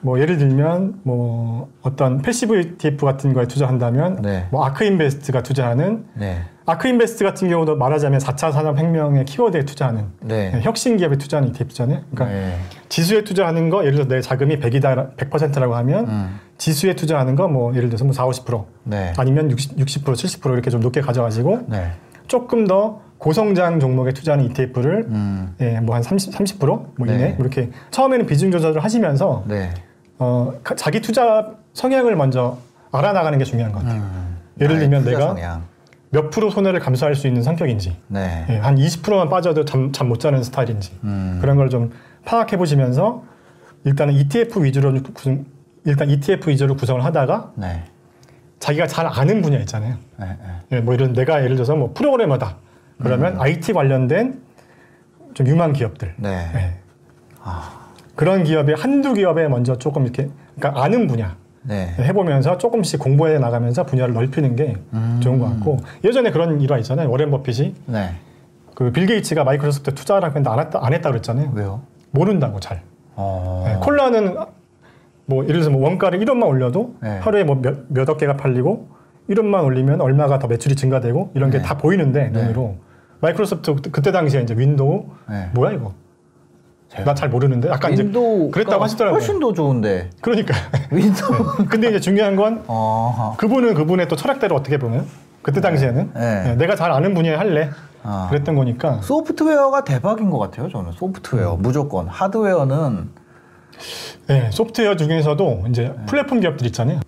[0.00, 4.46] 뭐 예를 들면 뭐 어떤 passive ETF 같은 거에 투자한다면 네.
[4.50, 6.42] 뭐 아크 인베스트가 투자하는 네.
[6.66, 10.50] 아크인베스트 같은 경우도 말하자면 4차 산업혁명의 키워드에 투자하는 네.
[10.52, 12.00] 네, 혁신 기업에 투자하는 ETF잖아요.
[12.14, 12.56] 그러니까 네.
[12.88, 16.38] 지수에 투자하는 거 예를 들어 내 자금이 100이다 100%라고 하면 음.
[16.58, 19.12] 지수에 투자하는 거 뭐 예를 들어서 뭐 4, 50% 네.
[19.16, 21.90] 아니면 60, 60% 70% 이렇게 좀 높게 가져가지고 네.
[22.28, 25.54] 조금 더 고성장 종목에 투자하는 ETF를 음.
[25.60, 27.14] 예, 뭐 한 30, 30%뭐 네.
[27.14, 29.70] 이내 이렇게 처음에는 비중 조절을 하시면서 네.
[30.18, 32.58] 어, 가- 자기 투자 성향을 먼저
[32.92, 34.00] 알아나가는 게 중요한 것 같아요.
[34.02, 34.36] 음.
[34.60, 35.64] 예를 들면 내가 성향.
[36.12, 38.46] 몇 프로 손해를 감수할 수 있는 성격인지 네.
[38.50, 41.38] 예, 한 20%만 빠져도 잠 못 자는 스타일인지 음.
[41.40, 41.90] 그런 걸 좀
[42.26, 43.24] 파악해 보시면서
[43.84, 45.42] 일단은 ETF 위주로 구,
[45.84, 47.82] 일단 ETF 위주로 구성을 하다가 네.
[48.60, 49.96] 자기가 잘 아는 분야 있잖아요.
[50.18, 50.26] 네.
[50.26, 50.76] 네.
[50.76, 52.58] 예, 뭐 이런 내가 예를 들어서 뭐 프로그래머다.
[53.02, 54.40] 그러면 IT 관련된
[55.34, 56.14] 좀 유망 기업들.
[56.18, 56.28] 네.
[56.54, 56.72] 예.
[58.14, 61.94] 그런 기업에 한두 기업에 먼저 조금 이렇게 그러니까 아는 분야 네.
[61.98, 64.76] 해보면서 조금씩 공부해 나가면서 분야를 넓히는 게
[65.20, 67.10] 좋은 것 같고 예전에 그런 일화 있잖아요.
[67.10, 68.10] 워렌 버핏이 네.
[68.74, 71.52] 그빌 게이츠가 마이크로소프트 투자하라고 했는데 안 했다, 안 했다 그랬잖아요.
[71.54, 71.82] 왜요?
[72.10, 72.82] 모른다고 잘.
[73.14, 73.64] 어.
[73.66, 74.34] 네, 콜라는
[75.26, 77.18] 뭐 예를 들어서 뭐 원가를 1원만 올려도 네.
[77.18, 78.88] 하루에 뭐 몇, 몇억 개가 팔리고
[79.30, 81.64] 1원만 올리면 얼마가 더 매출이 증가되고 이런 게 네.
[81.64, 82.76] 다 보이는데 눈으로
[83.20, 85.48] 마이크로소프트 그때- 그때 당시에 이제 윈도우 네.
[85.54, 85.92] 뭐야 이거
[87.04, 89.18] 나 잘 모르는데 아까 이제 그랬다고 하시더라고요.
[89.18, 90.10] 훨씬 더 좋은데.
[90.20, 90.54] 그러니까
[90.92, 91.64] 윈도우.
[91.70, 93.34] 근데 이제 중요한 건 어.
[93.38, 95.06] 그분은 그분의 또 철학대로 어떻게 보면
[95.40, 96.42] 그때 당시에는 네.
[96.44, 97.70] 네, 내가 잘 아는 분야에 할래
[98.02, 98.26] 아.
[98.30, 100.68] 그랬던 거니까 소프트웨어가 대박인 것 같아요.
[100.68, 101.62] 저는 소프트웨어 음.
[101.62, 103.08] 무조건 하드웨어는
[104.28, 107.00] 네, 소프트웨어 중에서도 이제 플랫폼 기업들 있잖아요.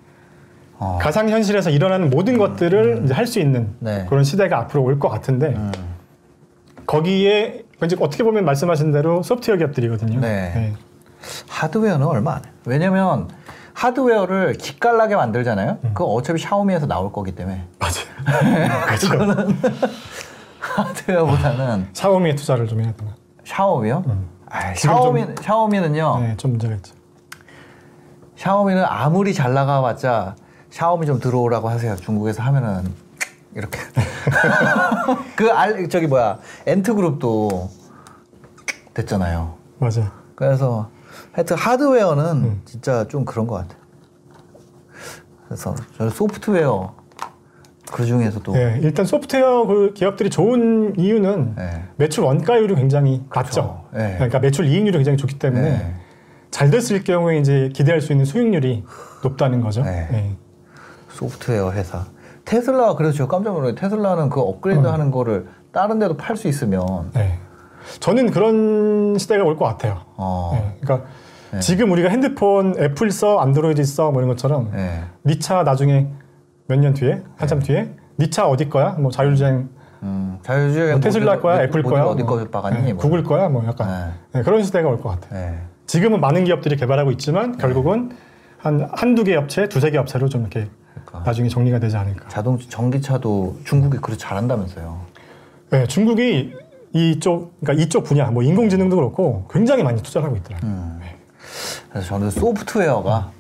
[0.79, 0.99] 어.
[1.01, 4.07] 가상 현실에서 일어나는 모든 것들을 이제 할 수 있는 네.
[4.09, 5.73] 그런 시대가 앞으로 올 것 같은데 음.
[6.87, 10.21] 거기에 이제 어떻게 보면 말씀하신 대로 소프트웨어 기업들이거든요.
[10.21, 10.75] 네.
[11.49, 12.51] 하드웨어는 얼마 안 해.
[12.67, 13.29] 왜냐면
[13.75, 15.79] 하드웨어를 기깔나게 만들잖아요.
[15.85, 15.91] 음.
[15.95, 18.87] 그거 어차피 샤오미에서 나올 거기 때문에 맞아요.
[18.87, 19.53] 그렇죠.
[20.61, 23.15] 하드웨어보다는 샤오미에 투자를 좀 해야 되나.
[23.45, 24.05] 샤오미요?
[24.49, 24.75] 아, 음.
[24.77, 26.19] 지금 샤오미 샤오미는요.
[26.21, 26.95] 네, 좀 문제가 있죠.
[28.37, 30.37] 샤오미는 아무리 잘 나가봤자
[30.71, 31.97] 샤오미 좀 들어오라고 하세요.
[31.97, 32.85] 중국에서 하면은
[33.55, 33.79] 이렇게
[35.37, 37.71] 그 알 저기 뭐야 엔트 그룹도
[38.95, 39.55] 됐잖아요.
[39.79, 40.13] 맞아.
[40.35, 40.91] 그래서
[41.33, 42.63] 하여튼 하드웨어는 음.
[42.65, 43.79] 진짜 좀 그런 것 같아요.
[45.47, 46.95] 그래서 저는 소프트웨어
[47.93, 51.85] 그 중에서도 네, 일단 소프트웨어 그 기업들이 좋은 이유는 네.
[51.97, 53.85] 매출 원가율이 굉장히 낮죠.
[53.93, 54.15] 네.
[54.15, 55.95] 그러니까 매출 이익률이 굉장히 좋기 때문에 네.
[56.51, 58.85] 잘 됐을 경우에 이제 기대할 수 있는 수익률이
[59.23, 59.85] 높다는 거죠.
[61.11, 62.07] 소프트웨어 회사
[62.45, 63.75] 테슬라 그래서 제가 깜짝 놀랐어요.
[63.75, 67.39] 테슬라는 그 업그레이드 하는 거를 다른 데도 팔 수 있으면 네.
[68.01, 70.01] 저는 그런 시대가 올 것 같아요.
[70.17, 70.77] 어, 네.
[70.81, 71.09] 그러니까
[71.61, 75.03] 지금 우리가 핸드폰 애플 써, 안드로이드 써, 뭐 이런 것처럼 네.
[75.25, 76.09] 니 차 나중에
[76.67, 78.91] 몇 년 뒤에, 한참 뒤에 니 차 어디 거야?
[78.99, 79.69] 뭐 자율주행 음,
[80.03, 82.83] 음, 자율주행 뭐 테슬라 거야, 애플 거야, 어디 뭐, 거 박았니?
[82.83, 83.03] 네, 뭐.
[83.03, 85.41] 구글 거야, 뭐 약간 네, 그런 시대가 올 것 같아요.
[85.41, 85.59] 네.
[85.87, 88.13] 지금은 많은 기업들이 개발하고 있지만 결국은
[88.59, 91.21] 한 한두 개 업체, 두세 개 업체로 좀 이렇게 그러니까.
[91.21, 92.29] 나중에 정리가 되지 않을까.
[92.29, 95.01] 자동 전기차도 중국이 그렇게 잘한다면서요.
[95.71, 96.55] 네, 중국이
[96.93, 100.71] 이쪽 그러니까 이쪽 분야 뭐 인공지능도 그렇고 굉장히 많이 투자를 하고 있더라고요.
[100.71, 101.01] 음.
[101.91, 103.31] 그래서 저는 소프트웨어가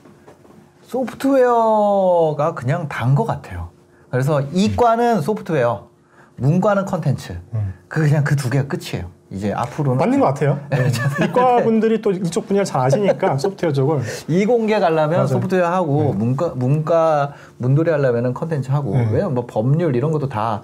[0.82, 3.70] 소프트웨어가 그냥 단 것 같아요.
[4.10, 5.88] 그래서 이과는 소프트웨어,
[6.36, 7.40] 문과는 컨텐츠.
[7.54, 7.74] 음.
[7.88, 9.10] 그 그냥 그 두 개가 끝이에요.
[9.34, 10.60] 이제 앞으로는 맞는 것 같아요.
[10.70, 10.88] 네.
[11.24, 15.26] 이과 분들이 또 이쪽 분야를 잘 아시니까 소프트웨어 쪽을 이공계 가려면.
[15.26, 19.08] 소프트웨어 하고 문과 문과 문돌이 하려면은 컨텐츠 하고 네.
[19.10, 20.62] 왜냐면 뭐 법률 이런 것도 다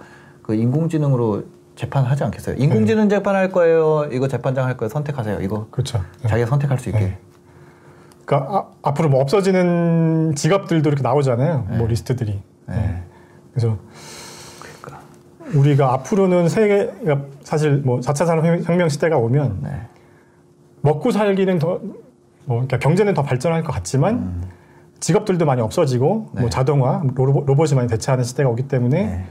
[0.50, 1.44] 그 인공지능으로
[1.76, 2.56] 재판하지 않겠어요?
[2.58, 4.08] 인공지능 재판할 거예요.
[4.10, 4.88] 이거 재판장 할 거예요.
[4.88, 5.40] 선택하세요.
[5.42, 6.02] 이거 그렇죠.
[6.22, 6.28] 네.
[6.28, 6.98] 자기가 선택할 수 있게.
[6.98, 7.18] 네.
[8.24, 11.66] 그러니까 아, 앞으로 뭐 없어지는 직업들도 이렇게 나오잖아요.
[11.70, 12.42] 뭐 리스트들이.
[12.66, 13.02] 네.
[13.52, 13.78] 그래서.
[15.54, 19.70] 우리가 앞으로는 세계 그러니까 사실 뭐 4차 산업혁명 시대가 오면 네.
[20.82, 21.80] 먹고 살기는 더
[22.50, 24.42] 뭐 그러니까 경제는 더 발전할 것 같지만
[24.98, 26.40] 직업들도 많이 없어지고 네.
[26.42, 29.24] 뭐 자동화, 로봇, 로봇이 많이 대체하는 시대가 오기 때문에 네.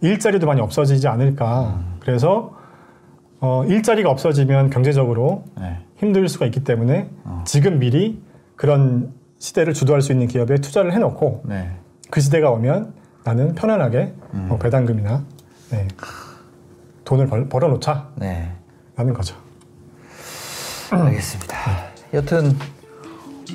[0.00, 1.80] 일자리도 많이 없어지지 않을까.
[2.00, 2.54] 그래서
[3.40, 5.78] 어, 일자리가 없어지면 경제적으로 네.
[5.96, 7.44] 힘들 수가 있기 때문에 어.
[7.46, 8.22] 지금 미리
[8.56, 11.70] 그런 시대를 주도할 수 있는 기업에 투자를 해놓고 네.
[12.10, 12.94] 그 시대가 오면
[13.24, 14.46] 나는 편안하게 음.
[14.48, 15.24] 뭐 배당금이나
[15.74, 15.88] 네,
[17.04, 18.52] 돈을 벌, 벌어놓자 네.
[18.94, 19.34] 라는 거죠.
[20.90, 21.56] 알겠습니다.
[22.14, 22.56] 여튼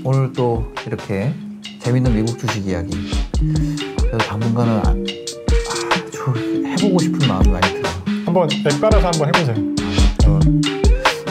[0.04, 1.34] 오늘 또 이렇게
[1.80, 3.10] 재밌는 미국 주식 이야기.
[3.98, 4.96] 그래도 당분간은 아, 아,
[6.12, 7.94] 저 해보고 싶은 마음이 많이 들어요.
[8.26, 9.56] 한번 앱 깔아서 한번 해보세요.
[10.20, 10.40] 저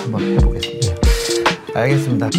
[0.00, 0.94] 한번 해보겠습니다.
[1.74, 2.30] 알겠습니다.